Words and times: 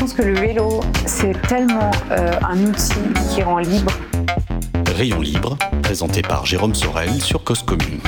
Je 0.00 0.06
pense 0.06 0.14
que 0.14 0.22
le 0.22 0.34
vélo, 0.34 0.80
c'est 1.04 1.38
tellement 1.46 1.90
euh, 2.10 2.32
un 2.48 2.64
outil 2.64 2.94
qui 3.28 3.42
rend 3.42 3.58
libre. 3.58 3.92
Rayon 5.00 5.22
libre, 5.22 5.56
présenté 5.82 6.20
par 6.20 6.44
Jérôme 6.44 6.74
Sorel 6.74 7.22
sur 7.22 7.42
Cause 7.42 7.62
Commune. 7.62 8.00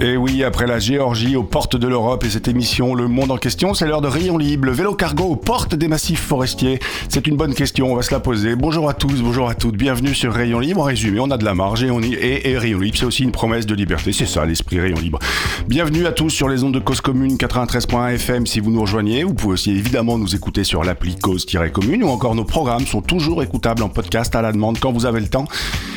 Et 0.00 0.16
oui, 0.16 0.42
après 0.42 0.66
la 0.66 0.80
Géorgie 0.80 1.36
aux 1.36 1.44
portes 1.44 1.76
de 1.76 1.86
l'Europe 1.86 2.24
et 2.24 2.30
cette 2.30 2.48
émission 2.48 2.96
Le 2.96 3.06
Monde 3.06 3.30
en 3.30 3.36
question, 3.36 3.72
c'est 3.72 3.86
l'heure 3.86 4.00
de 4.00 4.08
Rayon 4.08 4.36
Libre, 4.36 4.64
le 4.64 4.72
vélo 4.72 4.94
cargo 4.94 5.22
aux 5.26 5.36
portes 5.36 5.76
des 5.76 5.86
massifs 5.86 6.20
forestiers. 6.20 6.80
C'est 7.08 7.28
une 7.28 7.36
bonne 7.36 7.54
question, 7.54 7.92
on 7.92 7.94
va 7.94 8.02
se 8.02 8.10
la 8.10 8.18
poser. 8.18 8.56
Bonjour 8.56 8.88
à 8.88 8.94
tous, 8.94 9.22
bonjour 9.22 9.48
à 9.48 9.54
toutes, 9.54 9.76
bienvenue 9.76 10.12
sur 10.12 10.32
Rayon 10.32 10.58
Libre. 10.58 10.80
En 10.80 10.84
résumé, 10.84 11.20
on 11.20 11.30
a 11.30 11.36
de 11.36 11.44
la 11.44 11.54
marge 11.54 11.84
et, 11.84 11.90
on 11.92 12.00
et 12.00 12.58
Rayon 12.58 12.80
Libre, 12.80 12.98
c'est 12.98 13.06
aussi 13.06 13.22
une 13.22 13.30
promesse 13.30 13.66
de 13.66 13.76
liberté, 13.76 14.12
c'est 14.12 14.26
ça 14.26 14.44
l'esprit 14.44 14.80
Rayon 14.80 14.98
Libre. 14.98 15.20
Bienvenue 15.68 16.04
à 16.06 16.10
tous 16.10 16.30
sur 16.30 16.48
les 16.48 16.64
ondes 16.64 16.74
de 16.74 16.80
Cause 16.80 17.00
Commune 17.00 17.36
93.1 17.36 18.14
FM 18.14 18.46
si 18.48 18.58
vous 18.58 18.72
nous 18.72 18.80
rejoignez. 18.80 19.22
Vous 19.22 19.34
pouvez 19.34 19.52
aussi 19.52 19.70
évidemment 19.70 20.18
nous 20.18 20.34
écouter 20.34 20.64
sur 20.64 20.82
l'appli 20.82 21.14
Cause-Commune 21.14 22.02
ou 22.02 22.08
encore 22.08 22.34
nos 22.34 22.44
programmes 22.44 22.86
sont 22.86 23.02
toujours 23.02 23.40
écoutables 23.44 23.84
en 23.84 23.88
podcast 23.88 24.34
à 24.34 24.42
la 24.42 24.50
demande 24.50 24.80
quand 24.80 24.90
vous 24.90 25.06
avez 25.06 25.20
le 25.20 25.28
temps. 25.28 25.44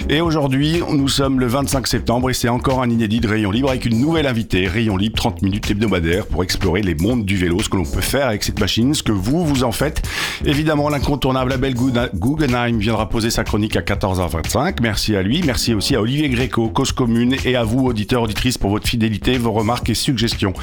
Et 0.10 0.20
aujourd'hui, 0.20 0.43
nous 0.50 1.08
sommes 1.08 1.40
le 1.40 1.48
25 1.48 1.88
septembre 1.88 2.30
et 2.30 2.34
c'est 2.34 2.50
encore 2.50 2.82
un 2.82 2.90
inédit 2.90 3.22
de 3.22 3.28
Rayon 3.30 3.50
Libre 3.50 3.70
avec 3.70 3.86
une 3.86 4.00
nouvelle 4.00 4.28
invitée, 4.28 4.68
Rayon 4.68 4.98
Libre, 4.98 5.16
30 5.16 5.42
minutes 5.42 5.72
hebdomadaires 5.72 6.26
pour 6.26 6.44
explorer 6.44 6.82
les 6.82 6.96
mondes 6.96 7.24
du 7.24 7.38
vélo, 7.38 7.62
ce 7.62 7.70
que 7.70 7.78
l'on 7.78 7.86
peut 7.86 8.02
faire 8.02 8.28
avec 8.28 8.44
cette 8.44 8.60
machine, 8.60 8.94
ce 8.94 9.04
que 9.04 9.14
vous, 9.14 9.46
vous 9.46 9.64
en 9.64 9.72
faites. 9.72 10.02
Évidemment, 10.44 10.90
l'incontournable 10.90 11.54
Abel 11.54 11.76
Guggenheim 11.76 12.78
viendra 12.78 13.08
poser 13.08 13.30
sa 13.30 13.46
chronique 13.46 13.78
à 13.78 13.82
14h25. 13.82 14.80
Merci 14.82 15.16
à 15.16 15.22
lui. 15.22 15.42
Merci 15.46 15.74
aussi 15.74 15.96
à 15.96 16.02
Olivier 16.02 16.28
Gréco, 16.28 16.68
Cause 16.70 16.92
Commune 16.92 17.36
et 17.46 17.56
à 17.56 17.64
vous, 17.64 17.86
auditeurs, 17.86 18.24
auditrices, 18.24 18.58
pour 18.58 18.72
votre 18.72 18.88
fidélité, 18.88 19.38
vos 19.38 19.54
remarques 19.54 19.90
et 19.90 19.96
suggestions. 19.96 20.54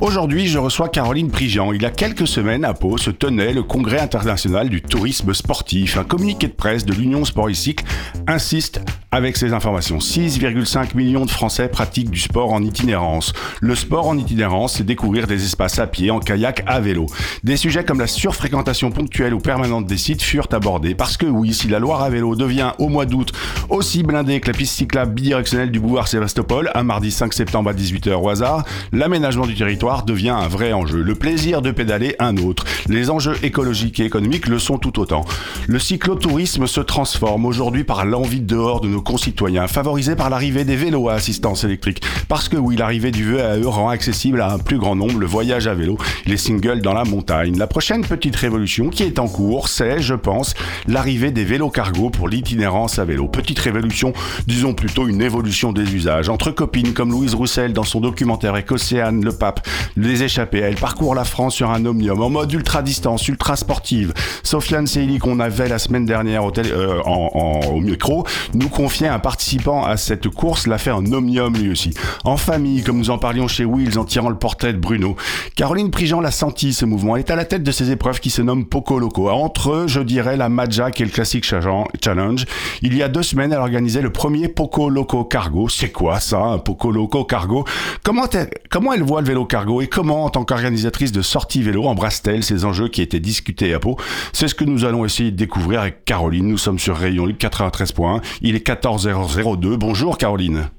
Aujourd'hui, 0.00 0.46
je 0.46 0.58
reçois 0.58 0.88
Caroline 0.88 1.30
Prigent. 1.30 1.72
Il 1.72 1.82
y 1.82 1.86
a 1.86 1.90
quelques 1.90 2.26
semaines, 2.26 2.64
à 2.64 2.72
Pau, 2.72 2.96
se 2.96 3.10
tenait 3.10 3.52
le 3.52 3.64
Congrès 3.64 4.00
international 4.00 4.70
du 4.70 4.80
tourisme 4.80 5.34
sportif. 5.34 5.98
Un 5.98 6.04
communiqué 6.04 6.46
de 6.46 6.52
presse 6.52 6.86
de 6.86 6.94
l'Union 6.94 7.24
Sport 7.26 7.50
et 7.50 7.54
Cycle 7.54 7.84
insiste 8.26 8.80
avec 9.12 9.36
ces 9.36 9.52
informations. 9.52 9.98
6,5 9.98 10.96
millions 10.96 11.24
de 11.24 11.30
Français 11.30 11.68
pratiquent 11.68 12.10
du 12.10 12.20
sport 12.20 12.52
en 12.52 12.62
itinérance. 12.62 13.32
Le 13.60 13.74
sport 13.74 14.08
en 14.08 14.16
itinérance, 14.16 14.74
c'est 14.74 14.84
découvrir 14.84 15.26
des 15.26 15.44
espaces 15.44 15.78
à 15.78 15.86
pied, 15.86 16.10
en 16.10 16.20
kayak, 16.20 16.62
à 16.66 16.80
vélo. 16.80 17.06
Des 17.42 17.56
sujets 17.56 17.84
comme 17.84 18.00
la 18.00 18.06
surfréquentation 18.06 18.90
ponctuelle 18.90 19.34
ou 19.34 19.40
permanente 19.40 19.86
des 19.86 19.96
sites 19.96 20.22
furent 20.22 20.48
abordés 20.52 20.94
parce 20.94 21.16
que 21.16 21.26
oui, 21.26 21.52
si 21.52 21.68
la 21.68 21.78
Loire 21.78 22.02
à 22.02 22.10
vélo 22.10 22.36
devient 22.36 22.72
au 22.78 22.88
mois 22.88 23.06
d'août 23.06 23.32
aussi 23.68 24.02
blindée 24.02 24.40
que 24.40 24.48
la 24.48 24.56
piste 24.56 24.74
cyclable 24.74 25.12
bidirectionnelle 25.12 25.70
du 25.70 25.80
boulevard 25.80 26.08
Sébastopol, 26.08 26.70
un 26.74 26.82
mardi 26.82 27.10
5 27.10 27.32
septembre 27.32 27.70
à 27.70 27.72
18h 27.72 28.14
au 28.14 28.28
hasard, 28.28 28.64
l'aménagement 28.92 29.46
du 29.46 29.54
territoire 29.54 30.04
devient 30.04 30.30
un 30.30 30.48
vrai 30.48 30.72
enjeu. 30.72 31.02
Le 31.02 31.14
plaisir 31.14 31.62
de 31.62 31.70
pédaler, 31.70 32.14
un 32.18 32.36
autre. 32.36 32.64
Les 32.88 33.10
enjeux 33.10 33.36
écologiques 33.42 34.00
et 34.00 34.04
économiques 34.04 34.46
le 34.46 34.58
sont 34.58 34.78
tout 34.78 35.00
autant. 35.00 35.24
Le 35.66 35.78
cyclotourisme 35.78 36.66
se 36.66 36.80
transforme 36.80 37.44
aujourd'hui 37.44 37.84
par 37.84 38.04
l'envie 38.04 38.40
dehors 38.40 38.80
de 38.80 38.88
nos 38.88 38.99
concitoyens, 39.00 39.66
favorisé 39.66 40.16
par 40.16 40.30
l'arrivée 40.30 40.64
des 40.64 40.76
vélos 40.76 41.08
à 41.08 41.14
assistance 41.14 41.64
électrique. 41.64 42.02
Parce 42.28 42.48
que 42.48 42.56
oui, 42.56 42.76
l'arrivée 42.76 43.10
du 43.10 43.32
VAE 43.32 43.60
rend 43.64 43.88
accessible 43.88 44.40
à 44.40 44.52
un 44.52 44.58
plus 44.58 44.78
grand 44.78 44.96
nombre 44.96 45.18
le 45.18 45.26
voyage 45.26 45.66
à 45.66 45.74
vélo, 45.74 45.98
les 46.26 46.36
singles 46.36 46.80
dans 46.80 46.94
la 46.94 47.04
montagne. 47.04 47.56
La 47.58 47.66
prochaine 47.66 48.04
petite 48.04 48.36
révolution 48.36 48.88
qui 48.88 49.02
est 49.02 49.18
en 49.18 49.28
cours, 49.28 49.68
c'est, 49.68 50.00
je 50.00 50.14
pense, 50.14 50.54
l'arrivée 50.86 51.30
des 51.30 51.44
vélos 51.44 51.70
cargo 51.70 52.10
pour 52.10 52.28
l'itinérance 52.28 52.98
à 52.98 53.04
vélo. 53.04 53.28
Petite 53.28 53.58
révolution, 53.58 54.12
disons 54.46 54.74
plutôt 54.74 55.08
une 55.08 55.22
évolution 55.22 55.72
des 55.72 55.94
usages. 55.94 56.28
Entre 56.28 56.50
copines 56.50 56.92
comme 56.92 57.10
Louise 57.10 57.34
Roussel 57.34 57.72
dans 57.72 57.84
son 57.84 58.00
documentaire 58.00 58.54
avec 58.54 58.70
Océane 58.70 59.24
Le 59.24 59.32
Pape, 59.32 59.66
Les 59.96 60.22
Échappées, 60.22 60.60
elle 60.60 60.76
parcourt 60.76 61.14
la 61.14 61.24
France 61.24 61.54
sur 61.54 61.70
un 61.70 61.84
omnium 61.84 62.20
en 62.22 62.30
mode 62.30 62.52
ultra 62.52 62.82
distance, 62.82 63.26
ultra 63.28 63.56
sportive. 63.56 64.12
Sofiane 64.42 64.86
Seili 64.86 65.18
qu'on 65.18 65.40
avait 65.40 65.68
la 65.68 65.78
semaine 65.78 66.06
dernière 66.06 66.44
au, 66.44 66.52
euh, 66.58 67.00
au 67.02 67.80
micro, 67.80 68.26
nous 68.54 68.68
confiait 68.90 69.06
un 69.06 69.20
participant 69.20 69.84
à 69.84 69.96
cette 69.96 70.28
course 70.30 70.66
l'a 70.66 70.76
fait 70.76 70.90
en 70.90 71.04
omnium 71.12 71.56
lui 71.56 71.70
aussi. 71.70 71.94
En 72.24 72.36
famille, 72.36 72.82
comme 72.82 72.98
nous 72.98 73.10
en 73.10 73.18
parlions 73.18 73.46
chez 73.46 73.64
Wills 73.64 74.00
en 74.00 74.04
tirant 74.04 74.30
le 74.30 74.34
portrait 74.34 74.72
de 74.72 74.78
Bruno. 74.78 75.14
Caroline 75.54 75.92
Prigent 75.92 76.20
l'a 76.20 76.32
senti 76.32 76.72
ce 76.72 76.84
mouvement. 76.84 77.14
Elle 77.14 77.20
est 77.20 77.30
à 77.30 77.36
la 77.36 77.44
tête 77.44 77.62
de 77.62 77.70
ces 77.70 77.92
épreuves 77.92 78.18
qui 78.18 78.30
se 78.30 78.42
nomment 78.42 78.64
Poco 78.64 78.98
Loco. 78.98 79.30
Entre 79.30 79.70
eux, 79.70 79.86
je 79.86 80.00
dirais 80.00 80.36
la 80.36 80.48
Maja 80.48 80.90
qui 80.90 81.04
est 81.04 81.06
le 81.06 81.12
classique 81.12 81.44
challenge. 81.44 82.46
Il 82.82 82.96
y 82.96 83.04
a 83.04 83.08
deux 83.08 83.22
semaines, 83.22 83.52
elle 83.52 83.60
organisait 83.60 84.02
le 84.02 84.10
premier 84.10 84.48
Poco 84.48 84.90
Loco 84.90 85.22
Cargo. 85.22 85.68
C'est 85.68 85.92
quoi 85.92 86.18
ça, 86.18 86.40
un 86.40 86.58
Poco 86.58 86.90
Loco 86.90 87.22
Cargo? 87.22 87.64
Comment, 88.02 88.24
comment 88.70 88.92
elle 88.92 89.04
voit 89.04 89.20
le 89.20 89.28
vélo 89.28 89.44
cargo 89.44 89.82
et 89.82 89.86
comment, 89.86 90.24
en 90.24 90.30
tant 90.30 90.44
qu'organisatrice 90.44 91.12
de 91.12 91.22
sortie 91.22 91.62
vélo, 91.62 91.84
embrasse-t-elle 91.84 92.42
ces 92.42 92.64
enjeux 92.64 92.88
qui 92.88 93.02
étaient 93.02 93.20
discutés 93.20 93.72
à 93.72 93.78
Pau 93.78 93.96
C'est 94.32 94.48
ce 94.48 94.56
que 94.56 94.64
nous 94.64 94.84
allons 94.84 95.04
essayer 95.04 95.30
de 95.30 95.36
découvrir 95.36 95.82
avec 95.82 96.04
Caroline. 96.04 96.48
Nous 96.48 96.58
sommes 96.58 96.80
sur 96.80 96.96
Rayon 96.96 97.26
Libre 97.26 97.38
93.1. 97.38 98.20
Il 98.42 98.56
est 98.56 98.66
14h02. 98.80 99.76
Bonjour 99.76 100.16
Caroline. 100.16 100.70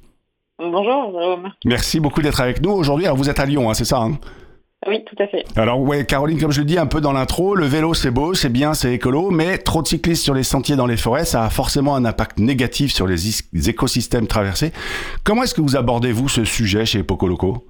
Bonjour 0.58 1.12
Jérôme. 1.12 1.52
Merci 1.66 2.00
beaucoup 2.00 2.22
d'être 2.22 2.42
avec 2.42 2.62
nous 2.62 2.72
aujourd'hui. 2.72 3.06
Alors 3.06 3.18
vous 3.18 3.30
êtes 3.30 3.40
à 3.40 3.46
Lyon, 3.46 3.70
hein, 3.70 3.74
c'est 3.74 3.86
ça 3.86 4.00
hein? 4.00 4.20
Oui, 4.88 5.04
tout 5.06 5.16
à 5.20 5.28
fait. 5.28 5.44
Alors 5.56 5.80
ouais, 5.80 6.08
Caroline, 6.08 6.40
comme 6.40 6.52
je 6.52 6.62
le 6.62 6.66
dis 6.66 6.80
un 6.80 6.88
peu 6.88 7.02
dans 7.02 7.14
l'intro, 7.14 7.54
le 7.54 7.66
vélo 7.66 7.94
c'est 7.94 8.10
beau, 8.10 8.34
c'est 8.34 8.50
bien, 8.50 8.74
c'est 8.74 8.94
écolo, 8.96 9.30
mais 9.30 9.60
trop 9.60 9.84
de 9.84 9.88
cyclistes 9.88 10.24
sur 10.24 10.34
les 10.34 10.42
sentiers 10.42 10.76
dans 10.76 10.88
les 10.88 10.98
forêts, 10.98 11.26
ça 11.26 11.46
a 11.46 11.50
forcément 11.52 11.96
un 11.96 12.04
impact 12.04 12.40
négatif 12.40 12.92
sur 12.92 13.06
les, 13.06 13.70
écosystèmes 13.70 14.26
traversés. 14.26 14.72
Comment 15.24 15.44
est-ce 15.44 15.54
que 15.54 15.62
vous 15.62 15.76
abordez 15.76 16.12
vous 16.12 16.30
ce 16.30 16.44
sujet 16.44 16.88
chez 16.88 17.04
Pocoloco 17.04 17.68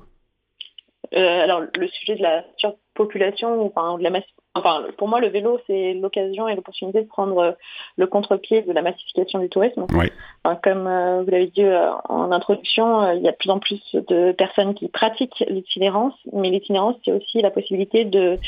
euh, 1.14 1.44
Alors 1.44 1.59
le 1.59 1.88
sujet 1.90 2.16
de 2.16 2.22
la 2.22 2.46
surpopulation, 2.56 3.66
enfin 3.66 3.97
de 3.97 4.03
la 4.03 4.09
masse 4.12 4.24
Enfin, 4.54 4.84
pour 4.98 5.08
moi, 5.08 5.22
le 5.22 5.30
vélo, 5.30 5.62
c'est 5.66 5.94
l'occasion 5.94 6.48
et 6.50 6.56
l'opportunité 6.56 7.02
de 7.02 7.08
prendre 7.08 7.56
le 7.96 8.08
contre-pied 8.08 8.64
de 8.64 8.74
la 8.74 8.82
massification 8.82 9.40
du 9.40 9.48
tourisme. 9.48 9.86
Oui. 9.94 10.12
Enfin, 10.44 10.60
comme 10.62 10.88
euh, 10.88 11.24
vous 11.24 11.32
l'avez 11.32 11.48
dit 11.48 11.64
euh, 11.64 11.90
en 12.10 12.34
introduction, 12.34 13.02
euh, 13.02 13.14
il 13.14 13.22
y 13.22 13.30
a 13.30 13.32
de 13.32 13.38
plus 13.38 13.50
en 13.50 13.60
plus 13.60 13.82
de 13.94 14.34
personnes 14.34 14.74
qui 14.74 14.90
pratiquent 14.90 15.46
l'itinérance, 15.48 16.16
mais 16.34 16.50
l'itinérance, 16.50 16.98
c'est 17.06 17.14
aussi 17.14 17.42
la 17.42 17.50
possibilité 17.50 18.04
de, 18.04 18.40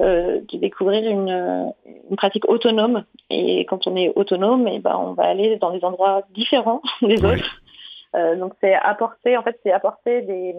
de 0.00 0.56
découvrir 0.56 1.08
une, 1.08 1.72
une, 2.10 2.16
pratique 2.16 2.48
autonome. 2.48 3.04
Et 3.30 3.64
quand 3.66 3.86
on 3.86 3.94
est 3.94 4.12
autonome, 4.16 4.66
eh 4.66 4.80
ben, 4.80 4.96
on 4.96 5.12
va 5.12 5.24
aller 5.24 5.56
dans 5.58 5.70
des 5.70 5.84
endroits 5.84 6.22
différents 6.34 6.82
des 7.02 7.24
Oui. 7.24 7.36
autres. 7.36 8.36
donc, 8.38 8.54
c'est 8.60 8.74
apporter, 8.74 9.36
en 9.36 9.44
fait, 9.44 9.56
c'est 9.62 9.70
apporter 9.72 10.22
des 10.22 10.52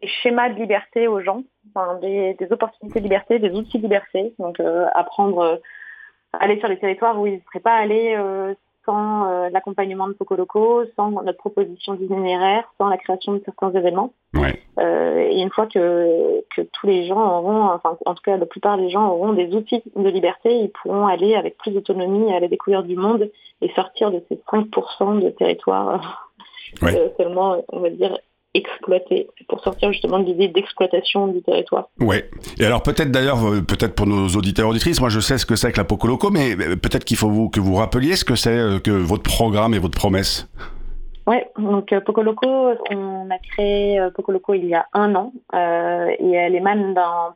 des 0.00 0.08
schémas 0.08 0.50
de 0.50 0.54
liberté 0.54 1.08
aux 1.08 1.20
gens, 1.20 1.42
enfin, 1.74 1.98
des, 2.00 2.34
des, 2.34 2.52
opportunités 2.52 3.00
de 3.00 3.04
liberté, 3.04 3.38
des 3.38 3.50
outils 3.50 3.78
de 3.78 3.82
liberté. 3.82 4.34
Donc 4.38 4.60
euh, 4.60 4.86
apprendre 4.94 5.38
euh, 5.38 5.56
à 6.32 6.44
aller 6.44 6.58
sur 6.58 6.68
les 6.68 6.78
territoires 6.78 7.20
où 7.20 7.26
ils 7.26 7.34
ne 7.34 7.40
seraient 7.40 7.60
pas 7.60 7.74
allés 7.74 8.14
euh, 8.16 8.54
sans 8.84 9.48
l'accompagnement 9.50 10.08
de 10.08 10.12
Pocoloco, 10.12 10.82
sans 10.96 11.12
notre 11.12 11.38
proposition 11.38 11.94
d'itinéraire, 11.94 12.64
sans 12.78 12.88
la 12.88 12.96
création 12.96 13.34
de 13.34 13.42
certains 13.44 13.70
événements. 13.70 14.12
Ouais. 14.34 14.58
et 15.30 15.40
une 15.40 15.50
fois 15.50 15.66
que, 15.66 16.42
que 16.50 16.62
tous 16.62 16.88
les 16.88 17.06
gens 17.06 17.38
auront, 17.38 17.66
enfin 17.66 17.96
en 18.04 18.14
tout 18.14 18.22
cas 18.24 18.36
la 18.36 18.46
plupart 18.46 18.78
des 18.78 18.90
gens 18.90 19.08
auront 19.08 19.34
des 19.34 19.54
outils 19.54 19.84
de 19.94 20.08
liberté, 20.08 20.52
ils 20.52 20.70
pourront 20.70 21.06
aller 21.06 21.36
avec 21.36 21.58
plus 21.58 21.70
d'autonomie 21.70 22.34
à 22.34 22.40
la 22.40 22.48
découverte 22.48 22.88
du 22.88 22.96
monde 22.96 23.30
et 23.60 23.68
sortir 23.74 24.10
de 24.10 24.20
ces 24.28 24.34
5% 24.50 25.20
de 25.20 25.30
territoires 25.30 26.32
ouais. 26.80 27.14
seulement, 27.16 27.62
on 27.68 27.80
va 27.80 27.90
dire, 27.90 28.18
exploiter 28.54 29.28
pour 29.48 29.62
sortir 29.62 29.92
justement 29.92 30.18
de 30.18 30.26
l'idée 30.26 30.48
d'exploitation 30.48 31.26
du 31.28 31.42
territoire. 31.42 31.88
Ouais. 32.00 32.28
Et 32.58 32.64
alors 32.64 32.82
peut-être 32.82 33.10
d'ailleurs, 33.10 33.38
peut-être 33.66 33.94
pour 33.94 34.06
nos 34.06 34.28
auditeurs 34.28 34.68
auditrices, 34.68 35.00
moi 35.00 35.08
je 35.08 35.20
sais 35.20 35.38
ce 35.38 35.46
que 35.46 35.56
c'est 35.56 35.72
que 35.72 35.78
la 35.78 35.84
Pocoloco, 35.84 36.30
mais 36.30 36.54
peut-être 36.56 37.04
qu'il 37.04 37.16
faut 37.16 37.30
vous, 37.30 37.48
que 37.48 37.60
vous 37.60 37.74
rappeliez 37.74 38.16
ce 38.16 38.24
que 38.24 38.34
c'est 38.34 38.82
que 38.82 38.90
votre 38.90 39.22
programme 39.22 39.74
et 39.74 39.78
votre 39.78 39.98
promesse. 39.98 40.48
Oui, 41.26 41.36
donc 41.56 41.92
euh, 41.92 42.00
Pocoloco, 42.00 42.74
on 42.90 43.30
a 43.30 43.38
créé 43.38 44.00
euh, 44.00 44.10
Pocoloco 44.10 44.54
il 44.54 44.66
y 44.66 44.74
a 44.74 44.86
un 44.92 45.14
an 45.14 45.32
euh, 45.54 46.08
et 46.18 46.32
elle 46.32 46.56
émane 46.56 46.94
d'un 46.94 47.34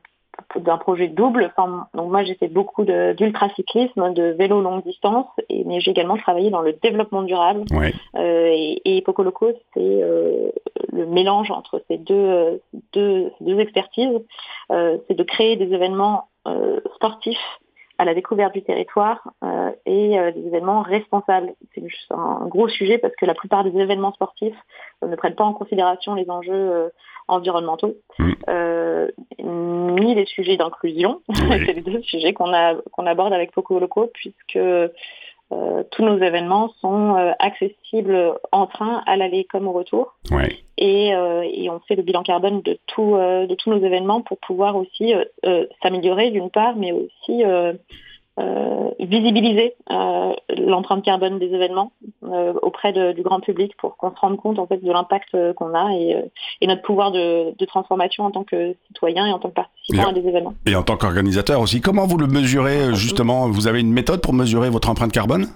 d'un 0.57 0.79
projet 0.79 1.09
double. 1.09 1.51
Enfin, 1.57 1.89
donc 1.95 2.11
moi, 2.11 2.25
j'ai 2.25 2.35
fait 2.35 2.49
beaucoup 2.49 2.85
d'ultracyclisme, 2.85 4.13
de, 4.13 4.31
de 4.31 4.37
vélo 4.37 4.61
longue 4.61 4.83
distance, 4.85 5.27
et, 5.49 5.65
mais 5.65 5.81
j'ai 5.81 5.91
également 5.91 6.17
travaillé 6.17 6.51
dans 6.51 6.63
le 6.63 6.73
développement 6.73 7.23
durable. 7.23 7.65
Ouais. 7.71 7.93
Euh, 8.17 8.49
et, 8.53 8.97
et 8.97 9.03
Pocoloco, 9.03 9.53
c'est 9.75 9.81
euh, 9.81 10.51
le 10.93 11.07
mélange 11.07 11.51
entre 11.51 11.83
ces 11.89 11.99
deux, 11.99 12.61
deux, 12.93 13.33
expertises. 13.59 14.21
Euh, 14.71 14.99
c'est 15.09 15.17
de 15.17 15.23
créer 15.23 15.57
des 15.57 15.73
événements 15.73 16.29
sportifs 16.95 17.59
à 17.99 18.05
la 18.05 18.15
découverte 18.15 18.55
du 18.55 18.63
territoire 18.63 19.33
et 19.85 20.11
des 20.11 20.47
événements 20.47 20.83
responsables. 20.83 21.55
C'est 21.75 21.83
un 22.11 22.47
gros 22.47 22.69
sujet 22.69 22.99
parce 22.99 23.17
que 23.17 23.27
la 23.27 23.35
plupart 23.35 23.65
des 23.65 23.77
événements 23.77 24.13
sportifs 24.13 24.55
ne 25.05 25.17
prennent 25.17 25.35
pas 25.35 25.43
en 25.43 25.55
considération 25.55 26.15
les 26.15 26.31
enjeux 26.31 26.93
environnementaux, 27.29 27.97
mm. 28.19 28.33
ni 29.39 30.15
les 30.15 30.27
sujets 30.27 30.57
d'inclusion. 30.57 31.21
C'est 31.35 31.73
les 31.73 31.83
deux 31.83 32.03
sujets 32.03 32.33
qu'on 32.33 32.53
qu'on 32.93 33.07
aborde 33.07 33.33
avec 33.33 33.53
Poco 33.53 33.79
Loco, 33.79 34.11
puisque 34.15 34.59
euh, 35.53 35.85
tous 35.93 36.05
nos 36.05 36.19
événements 36.19 36.73
sont 36.81 37.17
euh, 37.17 37.31
accessibles 37.39 38.35
en 38.51 38.67
train 38.67 39.05
à 39.07 39.17
l'aller 39.17 39.45
comme 39.45 39.69
au 39.69 39.73
retour. 39.73 40.17
Et, 40.77 41.15
euh, 41.15 41.43
et, 41.43 41.71
on 41.71 41.79
fait 41.81 41.95
le 41.95 42.03
bilan 42.03 42.25
carbone 42.25 42.63
de, 42.63 42.79
tout, 42.87 43.15
de 43.15 43.55
tous 43.55 43.71
nos 43.71 43.79
événements 43.79 44.23
pour 44.23 44.39
pouvoir 44.39 44.77
aussi 44.77 45.15
s'améliorer 45.83 46.31
d'une 46.31 46.51
part, 46.51 46.77
mais 46.77 46.93
aussi 46.93 47.45
euh, 48.39 48.91
visibiliser 49.01 49.75
euh, 49.91 50.33
l'empreinte 50.59 51.03
carbone 51.03 51.39
des 51.39 51.47
événements 51.47 51.93
euh, 52.25 52.53
auprès 52.61 52.93
de, 52.93 53.13
du 53.13 53.23
grand 53.23 53.41
public 53.41 53.75
pour 53.79 53.97
qu'on 53.97 54.11
se 54.11 54.21
rende 54.21 54.37
compte 54.37 54.59
en 54.59 54.67
fait 54.67 54.77
de 54.79 54.93
l'impact 54.93 55.55
qu'on 55.55 55.75
a 55.75 55.93
et, 55.95 56.23
et, 56.61 56.67
notre 56.67 56.83
pouvoir 56.83 57.13
de, 57.13 57.57
de, 57.57 57.65
transformation 57.65 58.25
en 58.25 58.31
tant 58.31 58.45
que 58.45 58.75
citoyen 58.89 59.27
et 59.27 59.33
en 59.33 59.39
tant 59.39 59.49
que 59.49 59.55
participant 59.55 60.09
à 60.09 60.13
des 60.13 60.27
événements. 60.27 60.55
Et 60.67 60.75
en 60.75 60.83
tant 60.83 60.97
qu'organisateur 60.97 61.61
aussi, 61.61 61.81
comment 61.81 62.07
vous 62.07 62.19
le 62.19 62.27
mesurez 62.27 62.95
justement? 62.95 63.49
Vous 63.49 63.69
avez 63.69 63.81
une 63.81 63.93
méthode 63.93 64.21
pour 64.21 64.35
mesurer 64.35 64.69
votre 64.69 64.91
empreinte 64.91 65.13
carbone? 65.13 65.47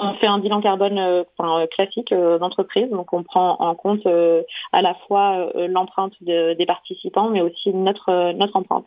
On 0.00 0.14
fait 0.14 0.26
un 0.26 0.38
bilan 0.38 0.60
carbone 0.60 0.98
euh, 0.98 1.24
enfin, 1.36 1.66
classique 1.66 2.12
euh, 2.12 2.38
d'entreprise, 2.38 2.88
donc 2.90 3.12
on 3.12 3.22
prend 3.22 3.56
en 3.60 3.74
compte 3.74 4.06
euh, 4.06 4.42
à 4.72 4.82
la 4.82 4.94
fois 5.06 5.50
l'empreinte 5.68 6.12
des 6.20 6.66
participants, 6.66 7.30
mais 7.30 7.40
aussi 7.40 7.72
notre 7.72 8.32
notre 8.32 8.56
empreinte, 8.56 8.86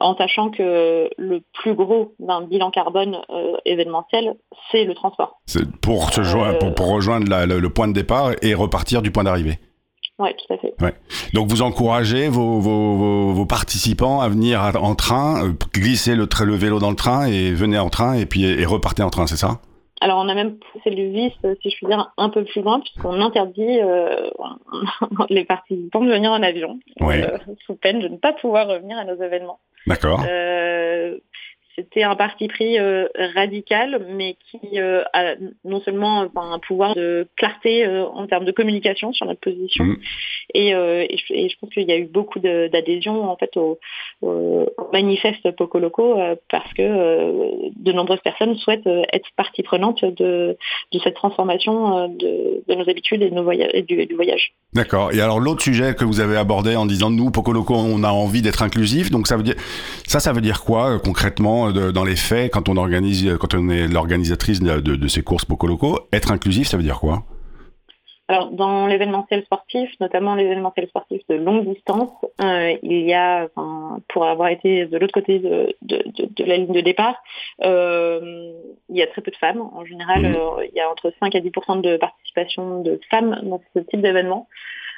en 0.00 0.16
sachant 0.16 0.50
que 0.50 1.10
le 1.16 1.42
plus 1.52 1.74
gros 1.74 2.14
d'un 2.18 2.42
bilan 2.42 2.70
carbone 2.70 3.18
événementiel, 3.64 4.34
c'est 4.70 4.84
le 4.84 4.94
transport. 4.94 5.40
C'est 5.46 5.70
pour, 5.80 6.12
se 6.12 6.20
pour, 6.58 6.74
pour, 6.74 6.92
rejoindre 6.92 7.26
le, 7.46 7.68
point 7.68 7.88
de 7.88 7.92
départ 7.92 8.32
et 8.42 8.54
repartir 8.54 9.02
du 9.02 9.10
point 9.10 9.24
d'arrivée. 9.24 9.58
Oui, 10.18 10.30
tout 10.36 10.52
à 10.52 10.58
fait. 10.58 10.74
Ouais. 10.80 10.94
Donc 11.32 11.48
vous 11.48 11.62
encouragez 11.62 12.28
vos, 12.28 12.60
vos, 12.60 13.32
vos, 13.32 13.46
participants 13.46 14.20
à 14.20 14.28
venir 14.28 14.60
en 14.80 14.94
train, 14.94 15.54
glisser 15.72 16.14
le, 16.14 16.28
le, 16.44 16.54
vélo 16.54 16.78
dans 16.78 16.90
le 16.90 16.96
train 16.96 17.26
et 17.26 17.52
venez 17.52 17.78
en 17.78 17.88
train 17.88 18.14
et 18.14 18.26
puis 18.26 18.44
et 18.44 18.64
repartez 18.66 19.02
en 19.02 19.10
train, 19.10 19.26
c'est 19.26 19.36
ça? 19.36 19.60
Alors 20.02 20.18
on 20.18 20.28
a 20.28 20.34
même 20.34 20.58
poussé 20.58 20.90
le 20.90 21.10
vice, 21.10 21.32
si 21.62 21.70
je 21.70 21.76
puis 21.76 21.86
dire, 21.86 22.12
un 22.16 22.28
peu 22.28 22.44
plus 22.44 22.60
loin, 22.60 22.80
puisqu'on 22.80 23.20
interdit 23.20 23.80
euh, 23.80 24.30
les 25.30 25.44
participants 25.44 26.04
de 26.04 26.10
venir 26.10 26.32
en 26.32 26.42
avion, 26.42 26.80
euh, 27.00 27.38
sous 27.64 27.76
peine 27.76 28.00
de 28.00 28.08
ne 28.08 28.16
pas 28.16 28.32
pouvoir 28.32 28.66
revenir 28.66 28.98
à 28.98 29.04
nos 29.04 29.14
événements. 29.14 29.60
D'accord. 29.86 30.24
Euh, 30.28 31.18
c'était 31.74 32.02
un 32.02 32.16
parti 32.16 32.48
pris 32.48 32.78
euh, 32.78 33.06
radical, 33.34 34.06
mais 34.10 34.36
qui 34.50 34.78
euh, 34.78 35.02
a 35.14 35.34
non 35.64 35.80
seulement 35.80 36.28
un 36.34 36.58
pouvoir 36.58 36.94
de 36.94 37.26
clarté 37.36 37.86
euh, 37.86 38.04
en 38.04 38.26
termes 38.26 38.44
de 38.44 38.52
communication 38.52 39.12
sur 39.12 39.26
notre 39.26 39.40
position, 39.40 39.84
mm. 39.84 39.96
et, 40.54 40.68
et, 40.70 41.48
je, 41.48 41.58
pense 41.58 41.70
qu'il 41.70 41.88
y 41.88 41.92
a 41.92 41.96
eu 41.96 42.04
beaucoup 42.04 42.40
d'adhésion 42.40 43.30
en 43.30 43.36
fait 43.36 43.56
au, 43.56 43.78
au, 44.20 44.66
manifeste 44.92 45.50
Poco 45.52 45.78
Loco 45.78 46.18
parce 46.50 46.72
que 46.74 46.82
de 46.82 47.92
nombreuses 47.92 48.20
personnes 48.20 48.56
souhaitent 48.56 48.86
être 48.86 49.28
partie 49.36 49.62
prenante 49.62 50.04
de, 50.04 50.56
de 50.92 50.98
cette 50.98 51.14
transformation 51.14 52.08
de, 52.08 52.62
de, 52.68 52.74
nos 52.74 52.88
habitudes 52.88 53.22
et, 53.22 53.30
de 53.30 53.34
nos 53.34 53.44
voyages, 53.44 53.70
et 53.72 53.82
du, 53.82 54.04
du 54.06 54.14
voyage. 54.14 54.52
D'accord. 54.74 55.12
Et 55.12 55.20
alors 55.20 55.40
l'autre 55.40 55.62
sujet 55.62 55.94
que 55.94 56.04
vous 56.04 56.20
avez 56.20 56.36
abordé 56.36 56.76
en 56.76 56.86
disant 56.86 57.10
nous 57.10 57.30
Poco 57.30 57.52
Loco 57.52 57.74
on 57.74 58.02
a 58.04 58.10
envie 58.10 58.42
d'être 58.42 58.62
inclusif, 58.62 59.10
donc 59.10 59.26
ça 59.26 59.36
veut 59.36 59.42
dire 59.42 59.56
ça 60.06 60.20
ça 60.20 60.32
veut 60.32 60.40
dire 60.40 60.62
quoi 60.64 60.98
concrètement 60.98 61.61
dans 61.70 62.04
les 62.04 62.16
faits, 62.16 62.52
quand 62.52 62.68
on 62.68 62.76
organise, 62.76 63.36
quand 63.38 63.54
on 63.54 63.68
est 63.68 63.86
l'organisatrice 63.86 64.60
de, 64.60 65.08
ces 65.08 65.22
courses 65.22 65.44
Poco 65.44 65.68
être 66.12 66.32
inclusif, 66.32 66.68
ça 66.68 66.76
veut 66.76 66.82
dire 66.82 66.98
quoi? 66.98 67.24
Alors, 68.32 68.50
dans 68.50 68.86
l'événementiel 68.86 69.42
sportif, 69.44 69.90
notamment 70.00 70.34
l'événementiel 70.34 70.86
sportif 70.88 71.20
de 71.28 71.34
longue 71.34 71.66
distance, 71.66 72.12
euh, 72.40 72.74
il 72.82 73.02
y 73.02 73.12
a, 73.12 73.48
pour 74.08 74.24
avoir 74.24 74.48
été 74.48 74.86
de 74.86 74.96
l'autre 74.96 75.12
côté 75.12 75.38
de, 75.38 75.74
la 76.38 76.56
ligne 76.56 76.72
de 76.72 76.80
départ, 76.80 77.16
euh, 77.62 78.52
il 78.88 78.96
y 78.96 79.02
a 79.02 79.06
très 79.08 79.20
peu 79.20 79.30
de 79.30 79.36
femmes. 79.36 79.60
En 79.60 79.84
général, 79.84 80.22
mmh. 80.22 80.34
euh, 80.34 80.66
il 80.66 80.74
y 80.74 80.80
a 80.80 80.88
entre 80.88 81.12
5 81.20 81.34
à 81.34 81.40
10% 81.40 81.82
de 81.82 81.98
participation 81.98 82.80
de 82.80 82.98
femmes 83.10 83.38
dans 83.42 83.60
ce 83.74 83.80
type 83.80 84.00
d'événement. 84.00 84.48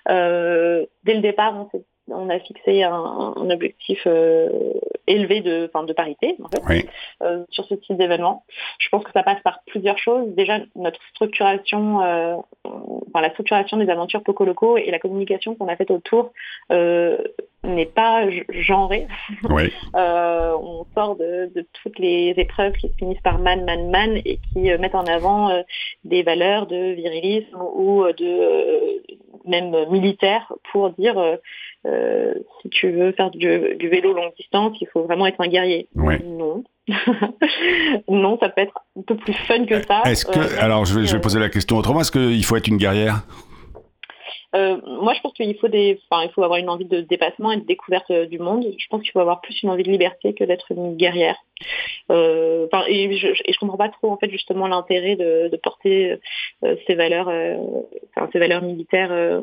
dès 0.06 1.14
le 1.14 1.20
départ, 1.20 1.56
on 1.56 1.69
s'est 1.70 1.84
on 2.09 2.29
a 2.29 2.39
fixé 2.39 2.83
un, 2.83 3.51
objectif 3.51 4.03
euh, 4.06 4.73
élevé 5.06 5.41
de, 5.41 5.71
de 5.87 5.93
parité 5.93 6.37
en 6.43 6.49
fait, 6.49 6.89
euh, 7.23 7.45
sur 7.51 7.65
ce 7.65 7.75
type 7.75 7.97
d'événement. 7.97 8.45
Je 8.79 8.89
pense 8.89 9.05
que 9.05 9.12
ça 9.12 9.23
passe 9.23 9.41
par 9.43 9.61
plusieurs 9.67 9.99
choses. 9.99 10.29
Déjà, 10.35 10.61
notre 10.77 11.01
structuration, 11.15 12.03
euh, 12.03 12.37
enfin, 12.65 13.21
la 13.21 13.31
structuration 13.31 13.77
des 13.77 13.89
aventures 13.89 14.23
Poco 14.23 14.45
Loco 14.45 14.77
et 14.77 14.91
la 14.91 14.99
communication 14.99 15.55
qu'on 15.55 15.69
a 15.69 15.77
faite 15.77 15.91
autour 15.91 16.33
n'est 17.64 17.87
pas 17.87 18.28
genrée. 18.50 19.06
on 19.94 20.87
sort 20.94 21.16
de, 21.16 21.50
de, 21.55 21.66
toutes 21.82 21.99
les 21.99 22.34
épreuves 22.37 22.72
qui 22.75 22.88
se 22.88 22.94
finissent 22.94 23.22
par 23.22 23.38
man, 23.38 23.64
man, 23.64 23.90
man 23.90 24.16
et 24.25 24.38
qui 24.52 24.61
mettent 24.78 24.94
en 24.94 25.06
avant 25.06 25.50
des 26.05 26.22
valeurs 26.22 26.66
de 26.66 26.93
virilisme 26.94 27.56
ou 27.75 28.05
de 28.16 29.02
même 29.46 29.75
militaire 29.90 30.52
pour 30.72 30.90
dire 30.90 31.38
euh, 31.87 32.32
si 32.62 32.70
tu 32.70 32.90
veux 32.90 33.12
faire 33.12 33.31
du, 33.31 33.46
vélo 33.46 34.14
longue 34.14 34.32
distance, 34.38 34.76
il 34.81 34.88
faut 34.88 35.02
vraiment 35.02 35.26
être 35.26 35.40
un 35.40 35.49
guerrier. 35.49 35.88
Non. 35.94 36.64
non, 38.08 38.38
ça 38.40 38.49
peut 38.49 38.62
être 38.62 38.75
un 38.99 39.02
peu 39.02 39.17
plus 39.17 39.34
fun 39.46 39.67
que 39.67 39.82
ça. 39.82 40.02
Est-ce 40.05 40.25
que, 40.25 40.38
euh, 40.38 40.60
alors 40.60 40.84
je 40.87 40.99
vais, 40.99 41.06
je 41.06 41.14
vais, 41.14 41.20
poser 41.20 41.38
la 41.38 41.50
question 41.50 41.76
autrement, 41.76 42.00
est-ce 42.00 42.12
qu'il 42.12 42.44
faut 42.44 42.56
être 42.56 42.69
une 42.69 42.78
guerrière? 42.78 43.26
Euh, 44.55 44.77
moi, 44.87 45.15
je 45.15 45.21
pense 45.21 45.33
qu'il 45.33 45.56
faut 45.59 45.69
des, 45.69 46.01
enfin, 46.09 46.25
il 46.25 46.31
faut 46.33 46.43
avoir 46.43 46.59
une 46.59 46.69
envie 46.69 46.85
de 46.85 47.01
dépassement 47.01 47.53
et 47.53 47.56
de 47.56 47.65
découverte 47.65 48.12
du 48.12 48.39
monde. 48.39 48.65
Je 48.79 48.87
pense 48.89 49.03
qu'il 49.03 49.11
faut 49.11 49.21
avoir 49.21 49.41
plus 49.41 49.62
une 49.62 49.71
envie 49.71 49.83
de 49.83 49.91
liberté 49.91 50.35
que 50.35 50.45
d'être 50.45 50.71
une 50.71 50.97
guerrière. 50.97 51.37
Euh, 52.11 52.67
et, 52.89 53.17
je, 53.17 53.35
je 53.35 53.59
comprends 53.59 53.77
pas 53.77 53.89
trop 53.89 54.11
en 54.11 54.17
fait 54.17 54.31
justement 54.31 54.67
l'intérêt 54.69 55.17
de, 55.17 55.56
porter 55.62 56.19
ces 56.87 56.95
valeurs, 56.95 57.29
enfin, 58.15 58.29
ces 58.33 58.39
valeurs 58.39 58.62
militaires 58.62 59.43